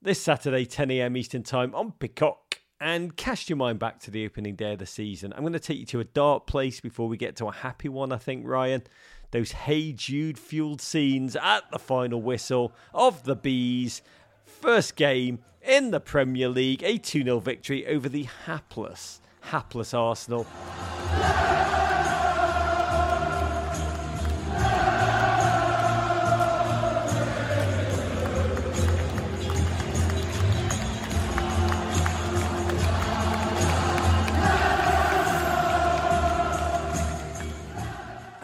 this 0.00 0.22
Saturday, 0.22 0.66
10 0.66 0.92
a.m. 0.92 1.16
Eastern 1.16 1.42
Time 1.42 1.74
on 1.74 1.90
Peacock. 1.98 2.45
And 2.78 3.16
cast 3.16 3.48
your 3.48 3.56
mind 3.56 3.78
back 3.78 4.00
to 4.00 4.10
the 4.10 4.26
opening 4.26 4.54
day 4.54 4.74
of 4.74 4.78
the 4.78 4.86
season. 4.86 5.32
I'm 5.32 5.40
going 5.40 5.54
to 5.54 5.58
take 5.58 5.78
you 5.78 5.86
to 5.86 6.00
a 6.00 6.04
dark 6.04 6.46
place 6.46 6.78
before 6.80 7.08
we 7.08 7.16
get 7.16 7.36
to 7.36 7.46
a 7.46 7.52
happy 7.52 7.88
one, 7.88 8.12
I 8.12 8.18
think, 8.18 8.46
Ryan 8.46 8.82
those 9.30 9.52
Hey 9.52 9.92
Jude 9.92 10.38
fueled 10.38 10.80
scenes 10.80 11.36
at 11.36 11.70
the 11.70 11.78
final 11.78 12.22
whistle 12.22 12.72
of 12.94 13.24
the 13.24 13.36
Bees. 13.36 14.02
First 14.44 14.96
game 14.96 15.40
in 15.62 15.90
the 15.90 16.00
Premier 16.00 16.48
League, 16.48 16.82
a 16.82 16.98
2 16.98 17.22
0 17.22 17.40
victory 17.40 17.86
over 17.86 18.08
the 18.08 18.28
hapless, 18.46 19.20
hapless 19.42 19.92
Arsenal. 19.92 20.46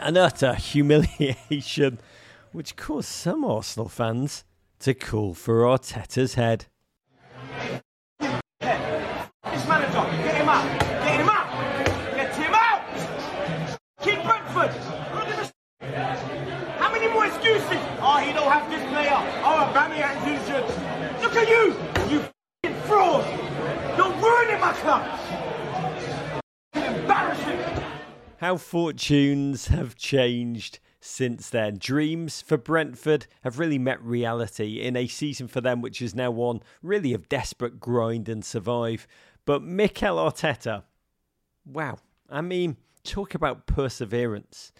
An 0.03 0.17
utter 0.17 0.53
humiliation, 0.53 1.99
which 2.51 2.75
caused 2.75 3.07
some 3.07 3.45
Arsenal 3.45 3.87
fans 3.87 4.43
to 4.79 4.93
call 4.93 5.33
for 5.33 5.63
Arteta's 5.63 6.33
head. 6.33 6.65
This 8.19 8.33
get 8.59 10.35
him 10.35 10.49
out! 10.49 10.79
Get 10.81 11.19
him 11.21 11.29
out! 11.29 11.47
Get 12.15 12.35
him 12.35 12.53
out! 12.53 12.81
Keep 14.01 14.23
Brentford! 14.23 14.71
How 16.79 16.91
many 16.91 17.07
more 17.07 17.25
excuses? 17.25 17.79
Oh, 18.01 18.21
he 18.23 18.33
don't 18.33 18.51
have 18.51 18.69
this 18.69 18.83
player. 18.89 19.17
Oh. 19.45 19.53
Look 21.21 21.35
at 21.35 21.47
you! 21.47 21.75
You 22.11 22.73
fraud! 22.83 23.25
You're 23.97 24.13
ruining 24.21 24.59
my 24.59 24.73
club! 24.73 25.42
How 28.43 28.57
fortunes 28.57 29.67
have 29.67 29.95
changed 29.95 30.77
since 30.99 31.49
then. 31.49 31.77
Dreams 31.77 32.41
for 32.41 32.57
Brentford 32.57 33.25
have 33.41 33.57
really 33.57 33.79
met 33.79 34.03
reality 34.03 34.81
in 34.81 34.97
a 34.97 35.07
season 35.07 35.47
for 35.47 35.61
them 35.61 35.81
which 35.81 36.01
is 36.01 36.13
now 36.13 36.29
one 36.29 36.59
really 36.81 37.13
of 37.13 37.29
desperate 37.29 37.79
grind 37.79 38.27
and 38.27 38.43
survive. 38.43 39.07
But 39.45 39.63
Mikel 39.63 40.17
Arteta, 40.17 40.83
wow, 41.65 41.99
I 42.29 42.41
mean, 42.41 42.75
talk 43.05 43.33
about 43.33 43.65
perseverance. 43.65 44.73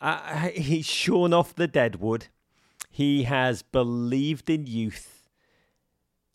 Uh, 0.00 0.48
he's 0.48 0.86
shorn 0.86 1.34
off 1.34 1.54
the 1.54 1.68
deadwood. 1.68 2.28
He 2.88 3.24
has 3.24 3.60
believed 3.60 4.48
in 4.48 4.66
youth, 4.66 5.28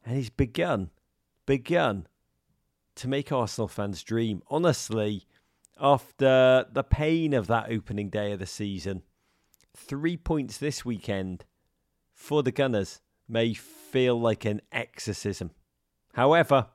and 0.05 0.15
he's 0.15 0.29
begun, 0.29 0.91
begun 1.47 2.05
to 2.93 3.07
make 3.07 3.31
Arsenal 3.31 3.67
fans 3.67 4.03
dream. 4.03 4.43
Honestly, 4.47 5.25
after 5.81 6.65
the 6.71 6.83
pain 6.83 7.33
of 7.33 7.47
that 7.47 7.71
opening 7.71 8.09
day 8.09 8.31
of 8.31 8.39
the 8.39 8.45
season. 8.45 9.01
Three 9.75 10.15
points 10.15 10.57
this 10.57 10.85
weekend 10.85 11.43
for 12.13 12.43
the 12.43 12.51
Gunners 12.51 13.01
may 13.27 13.53
feel 13.53 14.19
like 14.19 14.45
an 14.45 14.61
exorcism. 14.71 15.51
However, 16.13 16.67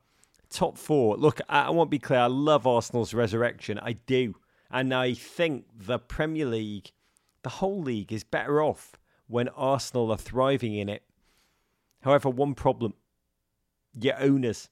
top 0.51 0.77
four. 0.77 1.17
Look, 1.17 1.41
I, 1.49 1.71
want 1.71 1.89
to 1.89 1.91
be 1.91 1.99
clear. 1.99 2.21
I 2.21 2.27
love 2.27 2.67
Arsenal's 2.67 3.15
resurrection. 3.15 3.79
I 3.79 3.93
do. 3.93 4.35
And 4.71 4.93
I 4.93 5.15
think 5.15 5.67
the 5.77 5.99
Premier 5.99 6.47
League, 6.47 6.91
the 7.43 7.51
whole 7.51 7.81
league, 7.81 8.13
is 8.13 8.25
better 8.25 8.63
off 8.63 8.99
when 9.29 9.49
Arsenal 9.51 10.11
are 10.11 10.19
thriving 10.19 10.75
in 10.75 10.89
it. 10.89 11.03
However, 12.03 12.31
one 12.31 12.55
problem 12.55 12.95
your 13.99 14.21
owners 14.21 14.69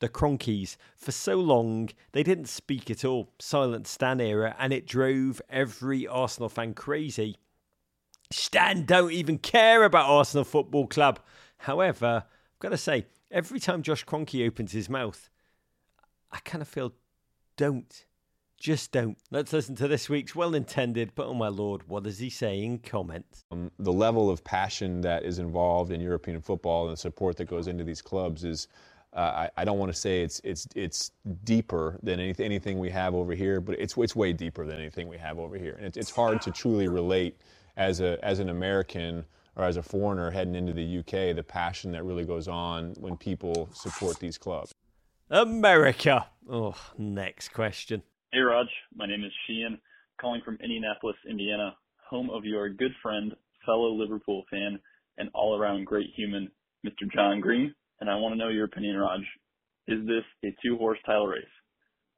the 0.00 0.08
Kroenkes, 0.08 0.76
for 0.96 1.12
so 1.12 1.36
long 1.36 1.88
they 2.12 2.22
didn't 2.22 2.48
speak 2.48 2.90
at 2.90 3.04
all, 3.04 3.32
silent 3.38 3.86
Stan 3.86 4.20
era, 4.20 4.54
and 4.58 4.72
it 4.72 4.86
drove 4.86 5.40
every 5.48 6.06
Arsenal 6.06 6.48
fan 6.48 6.74
crazy. 6.74 7.36
Stan 8.30 8.84
don't 8.84 9.12
even 9.12 9.38
care 9.38 9.84
about 9.84 10.10
Arsenal 10.10 10.44
Football 10.44 10.86
Club. 10.86 11.20
However, 11.58 12.24
I've 12.26 12.58
got 12.58 12.70
to 12.70 12.76
say, 12.76 13.06
every 13.30 13.60
time 13.60 13.82
Josh 13.82 14.04
Kroenke 14.04 14.46
opens 14.46 14.72
his 14.72 14.88
mouth, 14.88 15.30
I 16.30 16.38
kind 16.40 16.62
of 16.62 16.68
feel, 16.68 16.92
don't. 17.56 18.04
Just 18.58 18.90
don't. 18.90 19.18
Let's 19.30 19.52
listen 19.52 19.74
to 19.76 19.88
this 19.88 20.08
week's 20.08 20.34
well 20.34 20.54
intended, 20.54 21.12
but 21.14 21.26
oh 21.26 21.34
my 21.34 21.48
lord, 21.48 21.86
what 21.88 22.06
is 22.06 22.18
he 22.18 22.30
saying? 22.30 22.78
Comment. 22.78 23.26
Um, 23.52 23.70
the 23.78 23.92
level 23.92 24.30
of 24.30 24.42
passion 24.42 25.02
that 25.02 25.24
is 25.24 25.38
involved 25.38 25.92
in 25.92 26.00
European 26.00 26.40
football 26.40 26.84
and 26.86 26.94
the 26.94 26.96
support 26.96 27.36
that 27.36 27.50
goes 27.50 27.68
into 27.68 27.84
these 27.84 28.00
clubs 28.00 28.44
is 28.44 28.68
Uh, 29.16 29.48
I, 29.56 29.62
I, 29.62 29.64
don't 29.64 29.78
want 29.78 29.90
to 29.90 29.98
say 29.98 30.20
it's 30.20 30.42
it's 30.44 30.68
it's 30.74 31.10
deeper 31.44 31.98
than 32.02 32.20
anything, 32.20 32.44
anything 32.44 32.78
we 32.78 32.90
have 32.90 33.14
over 33.14 33.34
here, 33.34 33.62
but 33.62 33.80
it's 33.80 33.96
it's 33.96 34.14
way 34.14 34.34
deeper 34.34 34.66
than 34.66 34.78
anything 34.78 35.08
we 35.08 35.16
have 35.16 35.38
over 35.38 35.56
here, 35.56 35.74
and 35.76 35.86
it's, 35.86 35.96
it's 35.96 36.10
hard 36.10 36.42
to 36.42 36.50
truly 36.50 36.86
relate 36.86 37.40
as 37.78 38.00
a 38.00 38.22
as 38.22 38.40
an 38.40 38.50
American 38.50 39.24
or 39.56 39.64
as 39.64 39.78
a 39.78 39.82
foreigner 39.82 40.30
heading 40.30 40.54
into 40.54 40.74
the 40.74 40.98
UK 40.98 41.34
the 41.34 41.42
passion 41.42 41.92
that 41.92 42.04
really 42.04 42.26
goes 42.26 42.46
on 42.46 42.94
when 43.00 43.16
people 43.16 43.70
support 43.72 44.18
these 44.20 44.36
clubs. 44.36 44.74
America. 45.30 46.26
Oh, 46.48 46.76
next 46.98 47.54
question. 47.54 48.02
Hey 48.32 48.40
Raj, 48.40 48.68
my 48.94 49.06
name 49.06 49.24
is 49.24 49.32
Sheehan, 49.46 49.78
calling 50.20 50.42
from 50.44 50.58
Indianapolis, 50.62 51.16
Indiana. 51.28 51.74
home 52.10 52.28
of 52.28 52.44
your 52.44 52.68
good 52.68 52.92
friend, 53.02 53.32
fellow 53.64 53.94
Liverpool 53.94 54.44
fan, 54.50 54.78
and 55.16 55.30
all 55.32 55.58
around 55.58 55.86
great 55.86 56.10
human, 56.14 56.50
Mr. 56.86 57.10
John 57.10 57.40
Green. 57.40 57.74
And 58.00 58.10
I 58.10 58.16
want 58.16 58.34
to 58.34 58.38
know 58.38 58.48
your 58.48 58.66
opinion, 58.66 58.96
Raj. 58.96 59.20
Is 59.88 60.06
this 60.06 60.24
a 60.44 60.54
two 60.62 60.76
horse 60.76 60.98
title 61.06 61.26
race? 61.26 61.44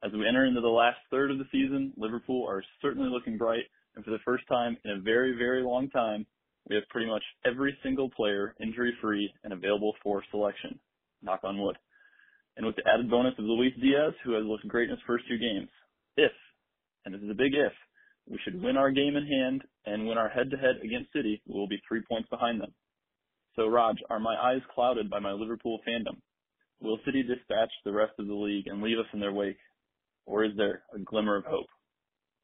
As 0.03 0.11
we 0.13 0.27
enter 0.27 0.45
into 0.45 0.61
the 0.61 0.67
last 0.67 0.97
third 1.11 1.31
of 1.31 1.37
the 1.37 1.47
season, 1.51 1.93
Liverpool 1.97 2.45
are 2.47 2.63
certainly 2.81 3.09
looking 3.09 3.37
bright, 3.37 3.63
and 3.95 4.03
for 4.03 4.11
the 4.11 4.23
first 4.25 4.43
time 4.47 4.77
in 4.85 4.91
a 4.91 5.01
very, 5.01 5.37
very 5.37 5.61
long 5.61 5.89
time, 5.89 6.25
we 6.69 6.75
have 6.75 6.87
pretty 6.89 7.07
much 7.07 7.23
every 7.45 7.77
single 7.83 8.09
player 8.09 8.55
injury 8.61 8.93
free 9.01 9.31
and 9.43 9.53
available 9.53 9.93
for 10.03 10.23
selection. 10.31 10.79
Knock 11.21 11.41
on 11.43 11.59
wood. 11.59 11.77
And 12.57 12.65
with 12.65 12.75
the 12.75 12.87
added 12.87 13.09
bonus 13.09 13.33
of 13.37 13.45
Luis 13.45 13.73
Diaz, 13.81 14.13
who 14.23 14.33
has 14.33 14.45
looked 14.45 14.67
great 14.67 14.89
in 14.89 14.95
his 14.95 15.03
first 15.05 15.25
two 15.27 15.37
games. 15.37 15.69
If, 16.17 16.31
and 17.05 17.13
this 17.13 17.21
is 17.21 17.29
a 17.29 17.33
big 17.33 17.53
if, 17.53 17.73
we 18.29 18.39
should 18.43 18.61
win 18.61 18.77
our 18.77 18.91
game 18.91 19.15
in 19.15 19.25
hand 19.25 19.63
and 19.85 20.07
win 20.07 20.17
our 20.17 20.29
head 20.29 20.51
to 20.51 20.57
head 20.57 20.75
against 20.83 21.11
City, 21.13 21.41
we 21.47 21.59
will 21.59 21.67
be 21.67 21.81
three 21.87 22.01
points 22.07 22.29
behind 22.29 22.61
them. 22.61 22.73
So, 23.55 23.67
Raj, 23.67 23.97
are 24.09 24.19
my 24.19 24.35
eyes 24.35 24.61
clouded 24.73 25.09
by 25.09 25.19
my 25.19 25.31
Liverpool 25.31 25.79
fandom? 25.87 26.17
Will 26.81 26.99
City 27.05 27.23
dispatch 27.23 27.71
the 27.83 27.91
rest 27.91 28.13
of 28.19 28.27
the 28.27 28.33
league 28.33 28.67
and 28.67 28.81
leave 28.81 28.99
us 28.99 29.05
in 29.13 29.19
their 29.19 29.33
wake? 29.33 29.57
Or 30.25 30.45
is 30.45 30.51
there 30.55 30.83
a 30.95 30.99
glimmer 30.99 31.35
of 31.35 31.45
hope? 31.45 31.65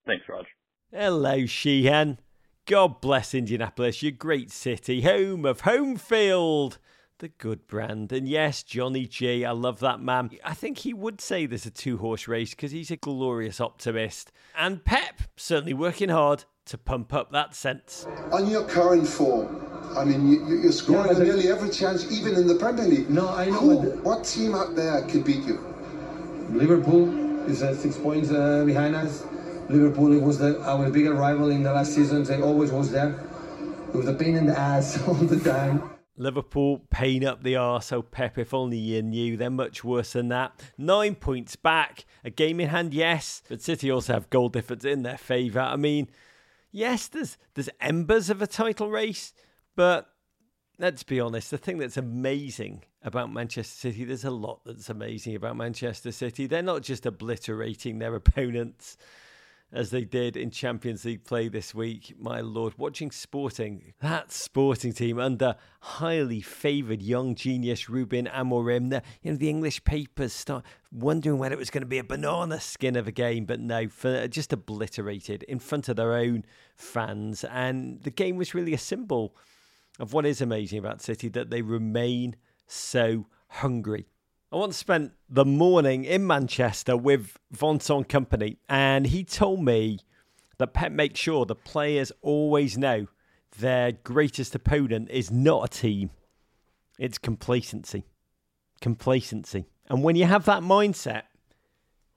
Thanks, 0.06 0.26
Raj. 0.28 0.46
Hello, 0.92 1.46
Sheehan. 1.46 2.20
God 2.66 3.00
bless 3.00 3.34
Indianapolis, 3.34 4.02
your 4.02 4.12
great 4.12 4.52
city, 4.52 5.02
home 5.02 5.46
of 5.46 5.62
home 5.62 5.98
field. 5.98 6.80
The 7.20 7.30
good 7.30 7.68
brand. 7.68 8.12
And 8.12 8.28
yes, 8.28 8.62
Johnny 8.64 9.06
G, 9.06 9.46
I 9.46 9.52
love 9.52 9.80
that 9.80 10.02
man. 10.02 10.32
I 10.44 10.54
think 10.54 10.80
he 10.80 10.94
would 10.94 11.22
say 11.22 11.46
there's 11.46 11.66
a 11.66 11.72
two 11.72 11.98
horse 11.98 12.28
race 12.28 12.50
because 12.50 12.72
he's 12.72 12.92
a 12.92 12.98
glorious 12.98 13.62
optimist. 13.62 14.34
And 14.58 14.84
Pep, 14.84 15.22
certainly 15.38 15.74
working 15.74 16.10
hard 16.10 16.44
to 16.66 16.78
pump 16.78 17.14
up 17.14 17.32
that 17.32 17.56
sense. 17.56 18.08
On 18.32 18.48
your 18.48 18.64
current 18.66 19.08
form, 19.08 19.66
I 19.96 20.04
mean, 20.04 20.28
you, 20.28 20.68
are 20.68 20.72
scoring 20.72 21.18
yeah, 21.18 21.24
nearly 21.24 21.48
every 21.48 21.70
chance, 21.70 22.12
even 22.12 22.36
in 22.36 22.48
the 22.48 22.56
Premier 22.56 22.86
League. 22.86 23.10
No, 23.10 23.30
I 23.30 23.46
know. 23.46 23.60
Who, 23.60 23.92
what 24.02 24.26
team 24.26 24.56
out 24.56 24.76
there 24.76 25.02
can 25.04 25.22
beat 25.22 25.44
you? 25.44 25.60
Liverpool 26.50 27.48
is 27.50 27.64
uh, 27.64 27.76
six 27.76 27.98
points 27.98 28.32
uh, 28.32 28.64
behind 28.66 28.96
us. 28.96 29.26
Liverpool 29.70 30.20
was 30.20 30.40
the, 30.40 30.62
our 30.64 30.90
bigger 30.90 31.14
rival 31.14 31.50
in 31.50 31.64
the 31.64 31.72
last 31.72 31.94
season. 31.94 32.24
They 32.24 32.42
always 32.42 32.72
was 32.72 32.92
there. 32.92 33.20
It 33.90 33.96
was 33.96 34.08
a 34.08 34.14
pain 34.14 34.36
in 34.36 34.46
the 34.46 34.58
ass 34.58 35.02
all 35.08 35.14
the 35.14 35.40
time. 35.40 35.90
Liverpool 36.18 36.82
pain 36.90 37.26
up 37.26 37.44
the 37.44 37.56
arse. 37.56 37.92
Oh, 37.92 38.02
Pep, 38.02 38.38
if 38.38 38.54
only 38.54 38.78
you 38.78 39.02
knew. 39.02 39.38
They're 39.38 39.50
much 39.50 39.84
worse 39.84 40.14
than 40.14 40.30
that. 40.30 40.62
Nine 40.78 41.16
points 41.16 41.56
back. 41.56 42.06
A 42.24 42.30
game 42.30 42.60
in 42.60 42.70
hand, 42.70 42.94
yes. 42.94 43.44
But 43.50 43.62
City 43.62 43.92
also 43.92 44.14
have 44.14 44.30
goal 44.30 44.50
difference 44.50 44.86
in 44.86 45.04
their 45.04 45.18
favour. 45.18 45.60
I 45.60 45.76
mean, 45.76 46.08
yes, 46.76 47.08
there's 47.08 47.38
there's 47.54 47.70
embers 47.80 48.30
of 48.30 48.42
a 48.42 48.48
title 48.48 48.92
race, 48.92 49.34
but 49.76 50.10
let's 50.78 51.04
be 51.04 51.20
honest, 51.20 51.50
the 51.50 51.58
thing 51.58 51.78
that's 51.78 51.98
amazing 51.98 52.84
about 53.02 53.32
Manchester 53.32 53.92
City, 53.92 54.04
there's 54.04 54.26
a 54.26 54.32
lot 54.32 54.62
that's 54.66 54.90
amazing 54.90 55.36
about 55.36 55.56
Manchester 55.56 56.12
City. 56.12 56.48
They're 56.48 56.62
not 56.62 56.84
just 56.84 57.06
obliterating 57.06 58.00
their 58.00 58.14
opponents 58.14 58.98
as 59.76 59.90
they 59.90 60.06
did 60.06 60.38
in 60.38 60.50
Champions 60.50 61.04
League 61.04 61.26
play 61.26 61.50
this 61.50 61.76
week. 61.76 62.16
My 62.18 62.40
lord, 62.40 62.74
watching 62.78 63.12
Sporting, 63.12 63.94
that 64.00 64.32
Sporting 64.32 64.94
team 64.94 65.20
under 65.20 65.56
highly 65.82 66.42
favoured 66.42 67.02
young 67.02 67.36
genius 67.36 67.90
Ruben 67.90 68.26
Amorim, 68.26 68.90
the, 68.90 69.04
you 69.22 69.32
know, 69.32 69.38
the 69.38 69.50
English 69.50 69.84
papers 69.84 70.34
start 70.34 70.66
wondering 70.92 71.38
whether 71.38 71.54
it 71.54 71.60
was 71.60 71.70
going 71.70 71.84
to 71.84 71.88
be 71.88 71.98
a 71.98 72.04
banana 72.04 72.60
skin 72.60 72.96
of 72.96 73.08
a 73.08 73.12
game, 73.12 73.46
but 73.46 73.60
no, 73.60 73.90
for, 73.90 74.28
just 74.28 74.54
obliterated 74.54 75.44
in 75.44 75.60
front 75.60 75.90
of 75.90 75.98
their 75.98 76.14
own 76.14 76.46
fans. 76.76 77.44
And 77.44 78.02
the 78.04 78.12
game 78.12 78.38
was 78.38 78.56
really 78.56 78.74
a 78.74 78.80
symbol 78.80 79.36
of 80.00 80.14
what 80.14 80.26
is 80.26 80.42
amazing 80.42 80.80
about 80.80 81.02
City 81.02 81.28
that 81.30 81.50
they 81.50 81.62
remain 81.62 82.38
so 82.68 83.28
hungry 83.48 84.08
I 84.56 84.58
once 84.58 84.78
spent 84.78 85.12
the 85.28 85.44
morning 85.44 86.06
in 86.06 86.26
Manchester 86.26 86.96
with 86.96 87.38
Vincent 87.52 88.08
Kompany, 88.08 88.56
and 88.70 89.06
he 89.06 89.26
told 89.26 89.62
me 89.62 90.00
that 90.60 90.74
Pep 90.74 90.94
makes 90.94 91.20
sure 91.20 91.46
the 91.46 91.56
players 91.56 92.14
always 92.22 92.78
know 92.78 93.08
their 93.60 93.92
greatest 93.92 94.56
opponent 94.56 95.10
is 95.12 95.30
not 95.30 95.66
a 95.66 95.68
team, 95.68 96.12
it's 96.98 97.18
complacency. 97.18 98.06
Complacency. 98.80 99.66
And 99.90 100.04
when 100.04 100.16
you 100.16 100.24
have 100.24 100.46
that 100.46 100.64
mindset, 100.64 101.24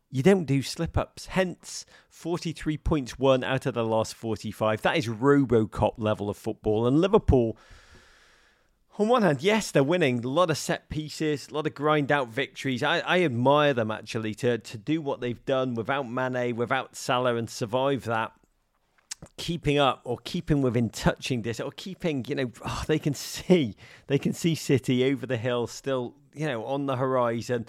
you 0.09 0.23
don't 0.23 0.45
do 0.45 0.63
slip 0.63 0.97
ups. 0.97 1.27
Hence, 1.27 1.87
43 2.09 2.79
points 2.79 3.19
won 3.19 3.43
out 3.43 3.67
of 3.67 3.75
the 3.75 3.85
last 3.85 4.15
45. 4.15 4.83
That 4.83 4.97
is 4.97 5.09
Robocop 5.09 5.95
level 5.97 6.31
of 6.31 6.37
football. 6.37 6.87
And 6.87 7.01
Liverpool 7.01 7.59
on 8.99 9.07
one 9.07 9.23
hand, 9.23 9.43
yes, 9.43 9.71
they're 9.71 9.85
winning 9.85 10.25
a 10.25 10.29
lot 10.29 10.51
of 10.51 10.59
set 10.59 10.89
pieces, 10.89 11.49
a 11.49 11.55
lot 11.55 11.67
of 11.67 11.75
grind 11.75 12.11
out 12.11 12.29
victories. 12.29 12.83
I, 12.83 12.99
I 13.01 13.23
admire 13.23 13.73
them 13.73 13.91
actually 13.91 14.35
to 14.37 14.59
to 14.59 14.77
do 14.77 15.01
what 15.01 15.21
they've 15.21 15.45
done 15.45 15.75
without 15.75 16.09
Mane, 16.09 16.57
without 16.57 16.97
Salah, 16.97 17.37
and 17.37 17.49
survive 17.49 18.05
that. 18.05 18.33
Keeping 19.37 19.79
up 19.79 20.01
or 20.05 20.19
keeping 20.23 20.63
within 20.63 20.91
touching 20.91 21.43
this 21.43 21.59
or 21.59 21.73
keeping, 21.73 22.25
you 22.29 22.35
know, 22.37 22.53
oh, 22.65 22.85
they 22.87 22.99
can 22.99 23.15
see, 23.15 23.77
they 24.09 24.19
can 24.19 24.33
see 24.33 24.55
City 24.55 25.11
over 25.11 25.27
the 25.27 25.37
hill 25.37 25.67
still, 25.67 26.15
you 26.35 26.47
know, 26.47 26.65
on 26.65 26.87
the 26.87 26.97
horizon 26.97 27.67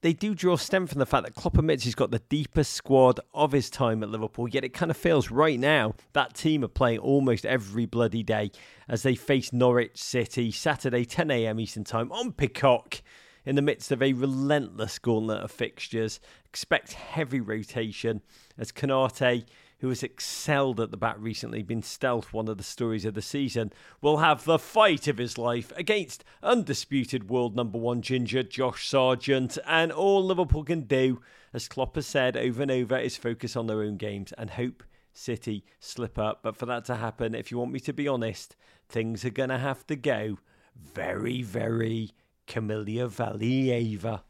they 0.00 0.12
do 0.12 0.34
draw 0.34 0.56
stem 0.56 0.86
from 0.86 1.00
the 1.00 1.06
fact 1.06 1.24
that 1.24 1.34
Klopp 1.34 1.58
admits 1.58 1.84
he's 1.84 1.94
got 1.94 2.10
the 2.10 2.20
deepest 2.28 2.72
squad 2.72 3.18
of 3.34 3.52
his 3.52 3.68
time 3.68 4.02
at 4.02 4.10
Liverpool, 4.10 4.48
yet 4.48 4.64
it 4.64 4.72
kind 4.72 4.90
of 4.90 4.96
feels 4.96 5.30
right 5.30 5.58
now 5.58 5.94
that 6.12 6.34
team 6.34 6.62
are 6.62 6.68
playing 6.68 7.00
almost 7.00 7.44
every 7.44 7.84
bloody 7.84 8.22
day 8.22 8.52
as 8.88 9.02
they 9.02 9.16
face 9.16 9.52
Norwich 9.52 10.00
City 10.00 10.52
Saturday 10.52 11.04
10am 11.04 11.60
Eastern 11.60 11.84
Time 11.84 12.12
on 12.12 12.32
Peacock 12.32 13.02
in 13.44 13.56
the 13.56 13.62
midst 13.62 13.90
of 13.90 14.02
a 14.02 14.12
relentless 14.12 14.98
gauntlet 14.98 15.42
of 15.42 15.50
fixtures. 15.50 16.20
Expect 16.46 16.92
heavy 16.92 17.40
rotation 17.40 18.22
as 18.56 18.70
Konate 18.70 19.46
who 19.80 19.88
has 19.88 20.02
excelled 20.02 20.80
at 20.80 20.90
the 20.90 20.96
back 20.96 21.16
recently, 21.18 21.62
been 21.62 21.82
stealth 21.82 22.32
one 22.32 22.48
of 22.48 22.58
the 22.58 22.64
stories 22.64 23.04
of 23.04 23.14
the 23.14 23.22
season, 23.22 23.72
will 24.00 24.18
have 24.18 24.44
the 24.44 24.58
fight 24.58 25.06
of 25.06 25.18
his 25.18 25.38
life 25.38 25.72
against 25.76 26.24
undisputed 26.42 27.30
world 27.30 27.54
number 27.54 27.78
one 27.78 28.02
ginger 28.02 28.42
Josh 28.42 28.88
Sargent. 28.88 29.56
And 29.66 29.92
all 29.92 30.24
Liverpool 30.24 30.64
can 30.64 30.82
do, 30.82 31.20
as 31.52 31.68
Klopp 31.68 31.94
has 31.94 32.06
said 32.06 32.36
over 32.36 32.62
and 32.62 32.70
over, 32.70 32.98
is 32.98 33.16
focus 33.16 33.56
on 33.56 33.66
their 33.66 33.82
own 33.82 33.96
games 33.96 34.32
and 34.36 34.50
hope 34.50 34.82
City 35.12 35.64
slip 35.80 36.18
up. 36.18 36.40
But 36.42 36.56
for 36.56 36.66
that 36.66 36.84
to 36.86 36.96
happen, 36.96 37.34
if 37.34 37.50
you 37.50 37.58
want 37.58 37.72
me 37.72 37.80
to 37.80 37.92
be 37.92 38.08
honest, 38.08 38.56
things 38.88 39.24
are 39.24 39.30
going 39.30 39.48
to 39.48 39.58
have 39.58 39.86
to 39.88 39.96
go 39.96 40.38
very, 40.76 41.42
very 41.42 42.10
Kamila 42.46 43.08
Valieva. 43.08 44.22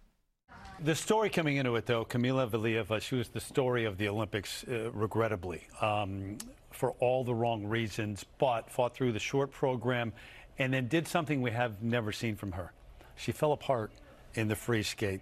The 0.84 0.94
story 0.94 1.28
coming 1.28 1.56
into 1.56 1.74
it, 1.74 1.86
though, 1.86 2.04
Kamila 2.04 2.48
Valieva, 2.48 3.00
she 3.00 3.16
was 3.16 3.28
the 3.28 3.40
story 3.40 3.84
of 3.84 3.98
the 3.98 4.08
Olympics, 4.08 4.64
uh, 4.68 4.92
regrettably, 4.92 5.66
um, 5.80 6.38
for 6.70 6.92
all 7.00 7.24
the 7.24 7.34
wrong 7.34 7.66
reasons, 7.66 8.24
but 8.38 8.70
fought 8.70 8.94
through 8.94 9.10
the 9.10 9.18
short 9.18 9.50
program 9.50 10.12
and 10.56 10.72
then 10.72 10.86
did 10.86 11.08
something 11.08 11.42
we 11.42 11.50
have 11.50 11.82
never 11.82 12.12
seen 12.12 12.36
from 12.36 12.52
her. 12.52 12.72
She 13.16 13.32
fell 13.32 13.50
apart 13.50 13.90
in 14.34 14.46
the 14.46 14.54
free 14.54 14.84
skate 14.84 15.20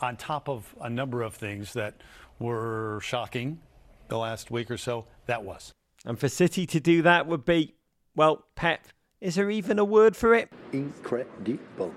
on 0.00 0.16
top 0.16 0.48
of 0.48 0.72
a 0.80 0.88
number 0.88 1.22
of 1.22 1.34
things 1.34 1.72
that 1.72 1.94
were 2.38 3.00
shocking 3.02 3.60
the 4.06 4.18
last 4.18 4.52
week 4.52 4.70
or 4.70 4.78
so. 4.78 5.04
That 5.26 5.42
was. 5.42 5.72
And 6.04 6.16
for 6.16 6.28
City 6.28 6.64
to 6.66 6.78
do 6.78 7.02
that 7.02 7.26
would 7.26 7.44
be, 7.44 7.74
well, 8.14 8.46
Pep, 8.54 8.86
is 9.20 9.34
there 9.34 9.50
even 9.50 9.80
a 9.80 9.84
word 9.84 10.16
for 10.16 10.32
it? 10.32 10.48
Incredible. 10.72 11.92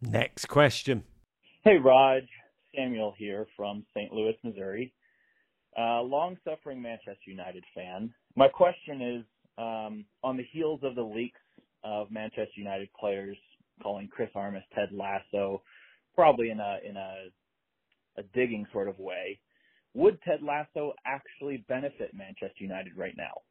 Next 0.00 0.46
question. 0.46 1.04
Hey, 1.68 1.76
Raj. 1.76 2.22
Samuel 2.74 3.12
here 3.18 3.46
from 3.54 3.84
St. 3.94 4.10
Louis, 4.10 4.32
Missouri. 4.42 4.90
Uh, 5.78 6.00
long 6.00 6.38
suffering 6.42 6.80
Manchester 6.80 7.26
United 7.26 7.62
fan. 7.74 8.10
My 8.36 8.48
question 8.48 9.02
is 9.02 9.24
um, 9.58 10.06
on 10.24 10.38
the 10.38 10.46
heels 10.50 10.80
of 10.82 10.94
the 10.94 11.02
leaks 11.02 11.42
of 11.84 12.10
Manchester 12.10 12.54
United 12.56 12.88
players 12.98 13.36
calling 13.82 14.08
Chris 14.08 14.30
Armas 14.34 14.62
Ted 14.74 14.88
Lasso, 14.92 15.60
probably 16.14 16.48
in 16.48 16.58
a 16.58 16.78
in 16.88 16.96
a, 16.96 17.26
a 18.16 18.22
digging 18.32 18.64
sort 18.72 18.88
of 18.88 18.98
way. 18.98 19.38
Would 19.92 20.22
Ted 20.22 20.40
Lasso 20.42 20.94
actually 21.04 21.66
benefit 21.68 22.14
Manchester 22.14 22.64
United 22.64 22.96
right 22.96 23.14
now? 23.14 23.42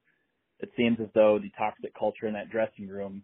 It 0.60 0.72
seems 0.76 0.98
as 1.00 1.10
though 1.14 1.38
the 1.38 1.52
toxic 1.56 1.94
culture 1.94 2.26
in 2.26 2.34
that 2.34 2.50
dressing 2.50 2.88
room 2.88 3.22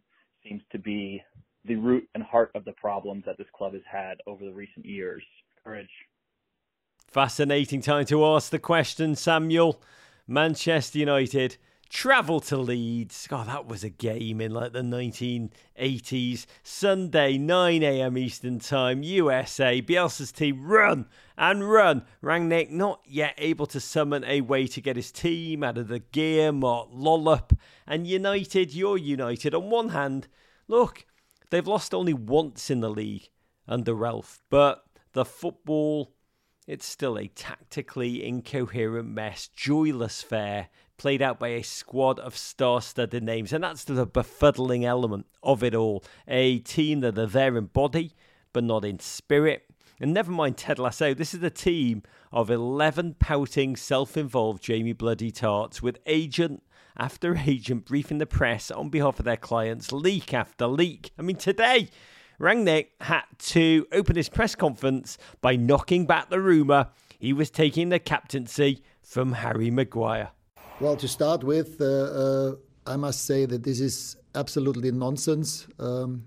seems 0.48 0.62
to 0.72 0.78
be 0.78 1.20
the 1.66 1.76
root 1.76 2.08
and 2.14 2.24
heart 2.24 2.52
of 2.56 2.66
the 2.66 2.74
problems 2.74 3.24
that 3.26 3.38
this 3.38 3.48
club 3.56 3.74
has 3.74 3.82
had 3.90 4.18
over 4.28 4.44
the 4.44 4.54
recent 4.54 4.86
years. 4.86 5.24
Courage. 5.64 5.90
Fascinating 7.08 7.82
time 7.82 8.06
to 8.06 8.26
ask 8.26 8.50
the 8.50 8.60
question, 8.60 9.16
Samuel. 9.16 9.82
Manchester 10.28 11.00
United 11.00 11.58
travel 11.94 12.40
to 12.40 12.58
Leeds. 12.58 13.28
God, 13.28 13.48
that 13.48 13.68
was 13.68 13.84
a 13.84 13.90
game 13.90 14.42
in 14.42 14.52
like 14.52 14.74
the 14.74 14.82
1980s. 14.82 16.48
Sunday, 16.64 17.38
9 17.38 17.84
a.m. 17.84 18.18
Eastern 18.18 18.60
Time, 18.60 19.04
USA. 19.04 19.80
Bielsa's 19.80 20.32
team 20.32 20.66
run 20.66 21.06
and 21.38 21.70
run. 21.70 22.04
Rangnick 22.22 22.72
not 22.72 23.02
yet 23.06 23.36
able 23.38 23.68
to 23.68 23.80
summon 23.80 24.24
a 24.24 24.42
way 24.42 24.66
to 24.68 24.82
get 24.82 24.96
his 24.96 25.12
team 25.12 25.64
out 25.64 25.78
of 25.78 25.88
the 25.88 26.00
gear. 26.00 26.52
Mark 26.52 26.90
Lollop 26.92 27.54
and 27.86 28.08
United. 28.08 28.74
You're 28.74 28.98
United. 28.98 29.54
On 29.54 29.70
one 29.70 29.90
hand, 29.90 30.28
look, 30.68 31.06
they've 31.54 31.68
lost 31.68 31.94
only 31.94 32.14
once 32.14 32.72
in 32.72 32.80
the 32.80 32.90
league 32.90 33.30
under 33.68 33.94
Ralph, 33.94 34.42
but 34.50 34.86
the 35.14 35.24
football. 35.24 36.16
It's 36.66 36.86
still 36.86 37.20
a 37.20 37.28
tactically 37.28 38.26
incoherent 38.26 39.10
mess, 39.10 39.50
joyless 39.50 40.22
fare 40.22 40.70
played 40.98 41.22
out 41.22 41.38
by 41.38 41.50
a 41.50 41.62
squad 41.62 42.20
of 42.20 42.38
star 42.38 42.82
studded 42.82 43.22
names. 43.22 43.52
And 43.52 43.62
that's 43.62 43.84
the 43.84 44.08
befuddling 44.08 44.86
element 44.86 45.26
of 45.44 45.62
it 45.62 45.76
all. 45.76 46.06
A 46.26 46.60
team 46.60 47.02
that 47.02 47.20
are 47.20 47.26
there 47.26 47.58
in 47.58 47.66
body, 47.66 48.14
but 48.54 48.64
not 48.64 48.86
in 48.86 49.00
spirit. 49.00 49.64
And 50.00 50.14
never 50.14 50.32
mind 50.32 50.56
Ted 50.56 50.80
Lasso, 50.80 51.14
this 51.14 51.34
is 51.34 51.44
a 51.44 51.50
team 51.50 52.02
of 52.32 52.50
11 52.50 53.16
pouting, 53.20 53.76
self 53.76 54.16
involved 54.16 54.64
Jamie 54.64 54.94
Bloody 54.94 55.32
Tartts 55.32 55.82
with 55.82 56.00
agent 56.06 56.64
after 56.98 57.36
agent 57.46 57.86
briefing 57.86 58.18
the 58.18 58.26
press 58.26 58.72
on 58.72 58.90
behalf 58.90 59.20
of 59.20 59.26
their 59.26 59.38
clients, 59.38 59.92
leak 59.92 60.34
after 60.34 60.68
leak. 60.68 61.12
I 61.18 61.22
mean, 61.22 61.38
today, 61.38 61.90
Rangnick 62.40 62.88
had 63.02 63.24
to 63.40 63.88
open 63.92 64.16
his 64.16 64.30
press 64.30 64.56
conference 64.56 65.18
by 65.42 65.56
knocking 65.56 66.06
back 66.06 66.30
the 66.30 66.42
rumour 66.42 66.90
he 67.20 67.32
was 67.32 67.50
taking 67.50 67.88
the 67.88 68.00
captaincy 68.00 68.84
from 69.02 69.32
Harry 69.32 69.72
Maguire. 69.72 70.32
Well, 70.82 70.98
to 70.98 71.08
start 71.08 71.42
with, 71.42 71.80
uh, 71.80 71.86
uh, 71.86 72.56
I 72.86 72.98
must 72.98 73.26
say 73.26 73.46
that 73.46 73.64
this 73.64 73.80
is 73.80 74.18
absolutely 74.36 74.92
nonsense. 74.92 75.66
Um, 75.80 76.26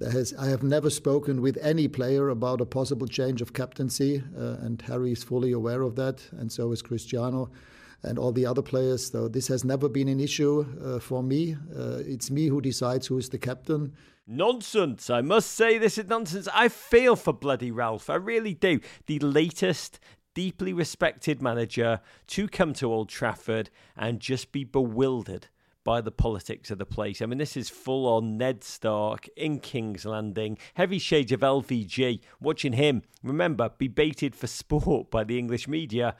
has, 0.00 0.34
I 0.34 0.46
have 0.46 0.64
never 0.64 0.90
spoken 0.90 1.40
with 1.40 1.56
any 1.58 1.86
player 1.86 2.30
about 2.30 2.60
a 2.60 2.66
possible 2.66 3.06
change 3.06 3.40
of 3.40 3.52
captaincy, 3.52 4.22
uh, 4.36 4.56
and 4.62 4.82
Harry 4.82 5.12
is 5.12 5.22
fully 5.22 5.52
aware 5.52 5.82
of 5.82 5.94
that, 5.94 6.22
and 6.32 6.50
so 6.50 6.72
is 6.72 6.82
Cristiano 6.82 7.50
and 8.02 8.18
all 8.18 8.32
the 8.32 8.46
other 8.46 8.62
players. 8.62 9.10
So 9.10 9.28
this 9.28 9.48
has 9.48 9.64
never 9.64 9.88
been 9.88 10.08
an 10.08 10.20
issue 10.20 10.66
uh, 10.82 10.98
for 10.98 11.22
me. 11.22 11.54
Uh, 11.54 11.98
it's 11.98 12.30
me 12.30 12.46
who 12.46 12.60
decides 12.60 13.06
who 13.06 13.18
is 13.18 13.28
the 13.28 13.38
captain. 13.38 13.94
Nonsense. 14.26 15.08
I 15.08 15.20
must 15.20 15.52
say 15.52 15.78
this 15.78 15.98
is 15.98 16.06
nonsense. 16.06 16.48
I 16.52 16.68
feel 16.68 17.14
for 17.14 17.32
bloody 17.32 17.70
Ralph. 17.70 18.10
I 18.10 18.16
really 18.16 18.54
do. 18.54 18.80
The 19.06 19.20
latest 19.20 20.00
deeply 20.34 20.72
respected 20.72 21.40
manager 21.40 22.00
to 22.26 22.46
come 22.48 22.74
to 22.74 22.92
Old 22.92 23.08
Trafford 23.08 23.70
and 23.96 24.20
just 24.20 24.52
be 24.52 24.64
bewildered 24.64 25.48
by 25.86 26.00
the 26.00 26.10
politics 26.10 26.70
of 26.72 26.78
the 26.78 26.84
place. 26.84 27.22
I 27.22 27.26
mean, 27.26 27.38
this 27.38 27.56
is 27.56 27.70
full 27.70 28.08
on 28.08 28.36
Ned 28.36 28.64
Stark 28.64 29.28
in 29.36 29.60
King's 29.60 30.04
Landing, 30.04 30.58
heavy 30.74 30.98
shades 30.98 31.30
of 31.30 31.40
LVG. 31.40 32.20
Watching 32.40 32.72
him, 32.72 33.02
remember, 33.22 33.70
be 33.78 33.86
baited 33.86 34.34
for 34.34 34.48
sport 34.48 35.10
by 35.12 35.22
the 35.22 35.38
English 35.38 35.68
media. 35.68 36.16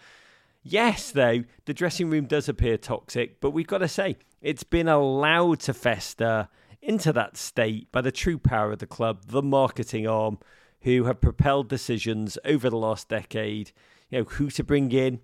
Yes, 0.69 1.13
though, 1.13 1.45
the 1.67 1.75
dressing 1.75 2.11
room 2.11 2.25
does 2.25 2.49
appear 2.49 2.77
toxic, 2.77 3.41
but 3.41 3.53
we've 3.53 3.69
got 3.69 3.79
to 3.79 3.89
say, 3.89 4.17
it's 4.43 4.65
been 4.65 4.89
allowed 4.89 5.61
to 5.61 5.73
fester 5.73 6.49
into 6.83 7.13
that 7.13 7.37
state 7.37 7.93
by 7.93 8.01
the 8.01 8.11
true 8.11 8.37
power 8.37 8.73
of 8.73 8.81
the 8.81 8.87
club, 8.87 9.27
the 9.29 9.43
marketing 9.43 10.09
arm, 10.09 10.39
who 10.81 11.05
have 11.05 11.21
propelled 11.21 11.69
decisions 11.69 12.37
over 12.45 12.69
the 12.69 12.77
last 12.77 13.09
decade 13.09 13.71
you 14.11 14.19
know, 14.19 14.25
who 14.25 14.51
to 14.51 14.65
bring 14.65 14.91
in, 14.91 15.21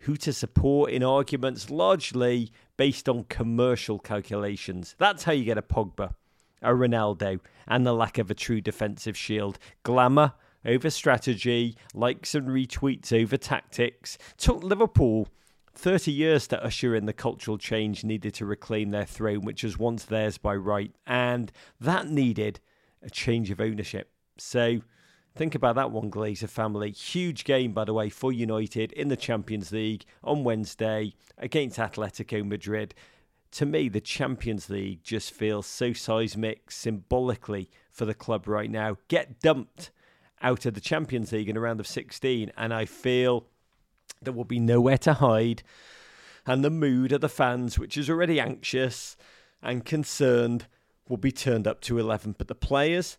who 0.00 0.16
to 0.16 0.32
support 0.32 0.90
in 0.90 1.02
arguments, 1.02 1.68
largely 1.68 2.50
based 2.78 3.06
on 3.06 3.24
commercial 3.24 3.98
calculations. 3.98 4.94
That's 4.96 5.24
how 5.24 5.32
you 5.32 5.44
get 5.44 5.58
a 5.58 5.62
Pogba, 5.62 6.14
a 6.62 6.70
Ronaldo, 6.70 7.40
and 7.68 7.86
the 7.86 7.92
lack 7.92 8.16
of 8.16 8.30
a 8.30 8.34
true 8.34 8.62
defensive 8.62 9.16
shield. 9.16 9.58
Glamour 9.82 10.32
over 10.66 10.90
strategy, 10.90 11.76
likes 11.94 12.34
and 12.34 12.48
retweets 12.48 13.12
over 13.12 13.36
tactics. 13.36 14.18
Took 14.36 14.62
Liverpool 14.62 15.28
30 15.74 16.10
years 16.10 16.46
to 16.48 16.62
usher 16.64 16.94
in 16.94 17.06
the 17.06 17.12
cultural 17.12 17.58
change 17.58 18.02
needed 18.02 18.34
to 18.34 18.46
reclaim 18.46 18.90
their 18.90 19.04
throne, 19.04 19.42
which 19.42 19.62
was 19.62 19.78
once 19.78 20.04
theirs 20.04 20.38
by 20.38 20.56
right, 20.56 20.92
and 21.06 21.52
that 21.80 22.08
needed 22.08 22.60
a 23.02 23.10
change 23.10 23.50
of 23.50 23.60
ownership. 23.60 24.10
So, 24.38 24.80
Think 25.36 25.54
about 25.54 25.74
that 25.74 25.90
one, 25.90 26.10
Glazer 26.10 26.48
family. 26.48 26.92
Huge 26.92 27.44
game, 27.44 27.74
by 27.74 27.84
the 27.84 27.92
way, 27.92 28.08
for 28.08 28.32
United 28.32 28.90
in 28.92 29.08
the 29.08 29.18
Champions 29.18 29.70
League 29.70 30.06
on 30.24 30.44
Wednesday 30.44 31.12
against 31.36 31.78
Atletico 31.78 32.42
Madrid. 32.42 32.94
To 33.52 33.66
me, 33.66 33.90
the 33.90 34.00
Champions 34.00 34.70
League 34.70 35.02
just 35.02 35.30
feels 35.32 35.66
so 35.66 35.92
seismic 35.92 36.70
symbolically 36.70 37.68
for 37.92 38.06
the 38.06 38.14
club 38.14 38.48
right 38.48 38.70
now. 38.70 38.96
Get 39.08 39.40
dumped 39.40 39.90
out 40.42 40.66
of 40.66 40.74
the 40.74 40.80
Champions 40.80 41.32
League 41.32 41.48
in 41.48 41.56
a 41.56 41.60
round 41.60 41.80
of 41.80 41.86
16, 41.86 42.52
and 42.56 42.74
I 42.74 42.84
feel 42.84 43.46
there 44.22 44.32
will 44.32 44.44
be 44.44 44.60
nowhere 44.60 44.98
to 44.98 45.14
hide. 45.14 45.62
And 46.46 46.64
the 46.64 46.70
mood 46.70 47.12
of 47.12 47.20
the 47.20 47.28
fans, 47.28 47.78
which 47.78 47.96
is 47.96 48.08
already 48.08 48.38
anxious 48.38 49.16
and 49.62 49.84
concerned, 49.84 50.66
will 51.08 51.16
be 51.16 51.32
turned 51.32 51.66
up 51.66 51.80
to 51.82 51.98
11. 51.98 52.36
But 52.38 52.48
the 52.48 52.54
players, 52.54 53.18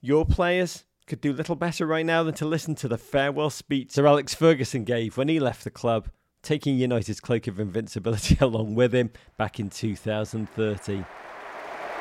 your 0.00 0.24
players, 0.24 0.84
could 1.06 1.20
do 1.20 1.32
little 1.32 1.56
better 1.56 1.86
right 1.86 2.06
now 2.06 2.22
than 2.22 2.34
to 2.34 2.46
listen 2.46 2.74
to 2.76 2.88
the 2.88 2.98
farewell 2.98 3.50
speech 3.50 3.90
Sir 3.90 4.06
Alex 4.06 4.34
Ferguson 4.34 4.84
gave 4.84 5.16
when 5.16 5.28
he 5.28 5.40
left 5.40 5.64
the 5.64 5.70
club, 5.70 6.08
taking 6.42 6.76
United's 6.76 7.20
cloak 7.20 7.46
of 7.46 7.60
invincibility 7.60 8.38
along 8.40 8.74
with 8.74 8.94
him 8.94 9.10
back 9.36 9.58
in 9.60 9.68
2030. 9.68 11.04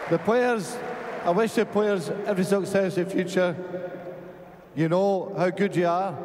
The 0.09 0.17
players, 0.19 0.77
I 1.23 1.31
wish 1.31 1.53
the 1.53 1.65
players 1.65 2.09
every 2.25 2.43
success 2.43 2.97
in 2.97 3.05
the 3.05 3.09
future. 3.09 3.55
You 4.75 4.87
know 4.87 5.33
how 5.37 5.49
good 5.49 5.75
you 5.75 5.87
are. 5.87 6.17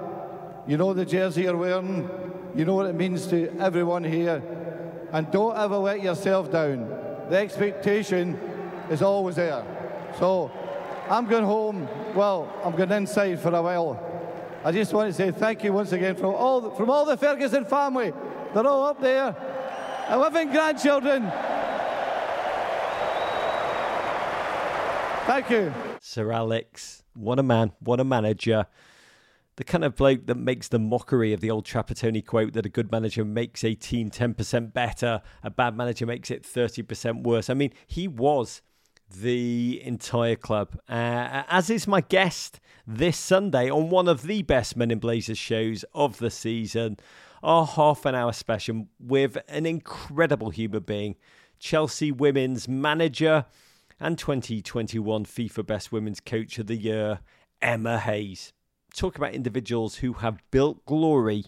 You 0.67 0.77
know 0.77 0.95
the 0.95 1.05
jersey 1.05 1.43
you're 1.43 1.57
wearing. 1.57 2.09
You 2.55 2.65
know 2.65 2.75
what 2.75 2.87
it 2.87 2.95
means 2.95 3.27
to 3.29 3.49
everyone 3.59 4.05
here. 4.05 4.43
And 5.13 5.31
don't 5.31 5.57
ever 5.57 5.77
let 5.77 6.03
yourself 6.03 6.51
down. 6.51 6.89
The 7.29 7.37
expectation 7.37 8.39
is 8.91 9.03
always 9.03 9.37
there. 9.37 9.65
So 10.19 10.51
I'm 11.09 11.27
going 11.27 11.45
home. 11.45 11.89
Well, 12.15 12.53
I'm 12.65 12.75
going 12.77 12.91
inside 12.93 13.41
for 13.41 13.55
a 13.55 13.63
while. 13.63 14.03
I 14.65 14.73
just 14.73 14.93
want 14.93 15.09
to 15.09 15.13
say 15.13 15.31
thank 15.31 15.63
you 15.63 15.73
once 15.73 15.93
again 15.93 16.17
from 16.17 16.35
all 16.35 16.61
the, 16.61 16.71
from 16.73 16.91
all 16.91 17.05
the 17.05 17.17
Ferguson 17.17 17.65
family. 17.65 18.13
They're 18.55 18.67
all 18.67 18.85
up 18.85 19.01
there. 19.01 19.37
11 20.11 20.51
grandchildren. 20.51 21.31
Thank 25.27 25.51
you. 25.51 25.96
Sir 26.09 26.31
Alex, 26.31 27.03
what 27.15 27.41
a 27.41 27.43
man, 27.43 27.73
what 27.81 27.99
a 27.99 28.05
manager. 28.05 28.67
The 29.57 29.65
kind 29.65 29.85
of 29.85 29.97
bloke 29.97 30.27
that 30.27 30.37
makes 30.37 30.69
the 30.69 30.79
mockery 30.79 31.33
of 31.33 31.41
the 31.41 31.51
old 31.51 31.67
Trapattoni 31.67 32.25
quote 32.25 32.53
that 32.53 32.65
a 32.65 32.69
good 32.69 32.93
manager 32.93 33.25
makes 33.25 33.65
a 33.65 33.75
team 33.75 34.09
10% 34.09 34.73
better, 34.73 35.21
a 35.43 35.51
bad 35.51 35.77
manager 35.77 36.07
makes 36.07 36.31
it 36.31 36.45
30% 36.45 37.25
worse. 37.25 37.51
I 37.51 37.55
mean, 37.55 37.73
he 37.89 38.07
was 38.07 38.63
the 39.11 39.83
entire 39.85 40.37
club, 40.37 40.79
uh, 40.89 41.43
as 41.49 41.71
is 41.71 41.89
my 41.89 42.03
guest 42.03 42.61
this 42.87 43.19
Sunday 43.19 43.69
on 43.69 43.91
one 43.91 44.07
of 44.07 44.23
the 44.23 44.43
best 44.43 44.77
Men 44.77 44.93
in 44.93 45.01
Blazers 45.01 45.39
shows 45.39 45.85
of 45.93 46.19
the 46.19 46.31
season, 46.31 46.99
our 47.43 47.67
half 47.67 48.07
an 48.07 48.15
hour 48.15 48.33
special 48.33 48.87
with 49.01 49.39
an 49.49 49.67
incredible 49.67 50.51
human 50.51 50.85
being, 50.85 51.17
Chelsea 51.59 52.13
women's 52.13 52.69
manager 52.69 53.47
and 53.99 54.19
2021 54.19 55.25
FIFA 55.25 55.67
Best 55.67 55.91
Women's 55.91 56.21
Coach 56.21 56.59
of 56.59 56.67
the 56.67 56.77
Year, 56.77 57.21
Emma 57.63 57.99
Hayes. 57.99 58.53
Talk 58.95 59.17
about 59.17 59.35
individuals 59.35 59.97
who 59.97 60.15
have 60.15 60.39
built 60.51 60.85
glory 60.85 61.45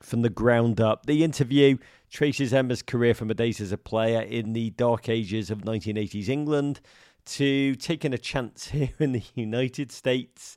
from 0.00 0.22
the 0.22 0.30
ground 0.30 0.80
up. 0.80 1.06
The 1.06 1.22
interview 1.22 1.76
traces 2.10 2.54
Emma's 2.54 2.82
career 2.82 3.14
from 3.14 3.28
her 3.28 3.34
days 3.34 3.60
as 3.60 3.72
a 3.72 3.78
player 3.78 4.22
in 4.22 4.54
the 4.54 4.70
dark 4.70 5.08
ages 5.08 5.50
of 5.50 5.58
1980s 5.58 6.28
England 6.28 6.80
to 7.26 7.74
taking 7.76 8.14
a 8.14 8.18
chance 8.18 8.68
here 8.70 8.90
in 8.98 9.12
the 9.12 9.22
United 9.34 9.92
States, 9.92 10.56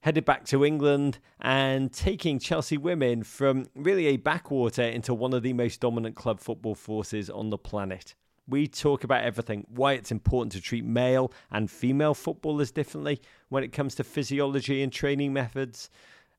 headed 0.00 0.24
back 0.24 0.44
to 0.46 0.64
England 0.64 1.18
and 1.40 1.92
taking 1.92 2.38
Chelsea 2.38 2.76
women 2.76 3.24
from 3.24 3.66
really 3.74 4.06
a 4.06 4.16
backwater 4.16 4.82
into 4.82 5.12
one 5.12 5.34
of 5.34 5.42
the 5.42 5.52
most 5.52 5.80
dominant 5.80 6.14
club 6.14 6.38
football 6.38 6.76
forces 6.76 7.28
on 7.28 7.50
the 7.50 7.58
planet. 7.58 8.14
We 8.48 8.66
talk 8.66 9.04
about 9.04 9.24
everything 9.24 9.66
why 9.68 9.92
it's 9.92 10.10
important 10.10 10.52
to 10.52 10.60
treat 10.60 10.84
male 10.84 11.32
and 11.50 11.70
female 11.70 12.14
footballers 12.14 12.70
differently 12.70 13.20
when 13.50 13.62
it 13.62 13.72
comes 13.72 13.94
to 13.96 14.04
physiology 14.04 14.82
and 14.82 14.90
training 14.90 15.34
methods. 15.34 15.90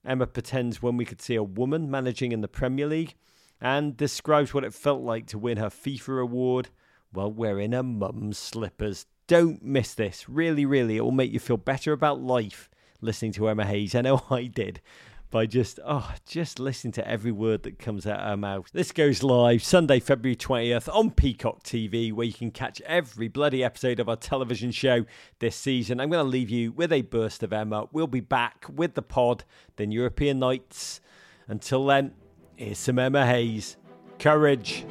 Emma 0.03 0.25
pretends 0.25 0.81
when 0.81 0.97
we 0.97 1.05
could 1.05 1.21
see 1.21 1.35
a 1.35 1.43
woman 1.43 1.91
managing 1.91 2.31
in 2.31 2.41
the 2.41 2.47
Premier 2.47 2.87
League 2.87 3.15
and 3.61 3.95
describes 3.95 4.53
what 4.53 4.63
it 4.63 4.73
felt 4.73 5.01
like 5.01 5.27
to 5.27 5.37
win 5.37 5.57
her 5.57 5.69
FIFA 5.69 6.23
award 6.23 6.69
while 7.11 7.31
wearing 7.31 7.73
her 7.73 7.83
mum's 7.83 8.37
slippers. 8.37 9.05
Don't 9.27 9.63
miss 9.63 9.93
this. 9.93 10.27
Really, 10.27 10.65
really, 10.65 10.97
it 10.97 11.01
will 11.01 11.11
make 11.11 11.31
you 11.31 11.39
feel 11.39 11.57
better 11.57 11.93
about 11.93 12.21
life 12.21 12.69
listening 13.01 13.33
to 13.33 13.47
Emma 13.49 13.65
Hayes. 13.65 13.93
I 13.93 14.01
know 14.01 14.23
I 14.31 14.45
did 14.45 14.81
by 15.31 15.45
just 15.45 15.79
oh 15.85 16.13
just 16.25 16.59
listening 16.59 16.91
to 16.93 17.07
every 17.07 17.31
word 17.31 17.63
that 17.63 17.77
comes 17.77 18.07
out 18.07 18.19
of 18.19 18.27
her 18.27 18.37
mouth. 18.37 18.69
This 18.73 18.91
goes 18.91 19.21
live 19.21 19.63
Sunday, 19.63 19.99
February 19.99 20.35
20th 20.35 20.93
on 20.93 21.11
Peacock 21.11 21.63
TV, 21.63 22.11
where 22.11 22.25
you 22.25 22.33
can 22.33 22.51
catch 22.51 22.81
every 22.81 23.27
bloody 23.27 23.63
episode 23.63 23.99
of 23.99 24.09
our 24.09 24.15
television 24.15 24.71
show 24.71 25.05
this 25.39 25.55
season. 25.55 25.99
I'm 25.99 26.09
going 26.09 26.23
to 26.23 26.29
leave 26.29 26.49
you 26.49 26.71
with 26.71 26.91
a 26.91 27.01
burst 27.01 27.43
of 27.43 27.53
Emma. 27.53 27.87
We'll 27.91 28.07
be 28.07 28.21
back 28.21 28.65
with 28.73 28.95
the 28.95 29.01
pod, 29.01 29.43
then 29.75 29.91
European 29.91 30.39
nights. 30.39 31.01
Until 31.47 31.85
then, 31.85 32.13
here's 32.55 32.79
some 32.79 32.99
Emma 32.99 33.25
Hayes. 33.25 33.77
Courage. 34.17 34.85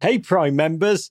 Hey, 0.00 0.18
Prime 0.18 0.54
members, 0.54 1.10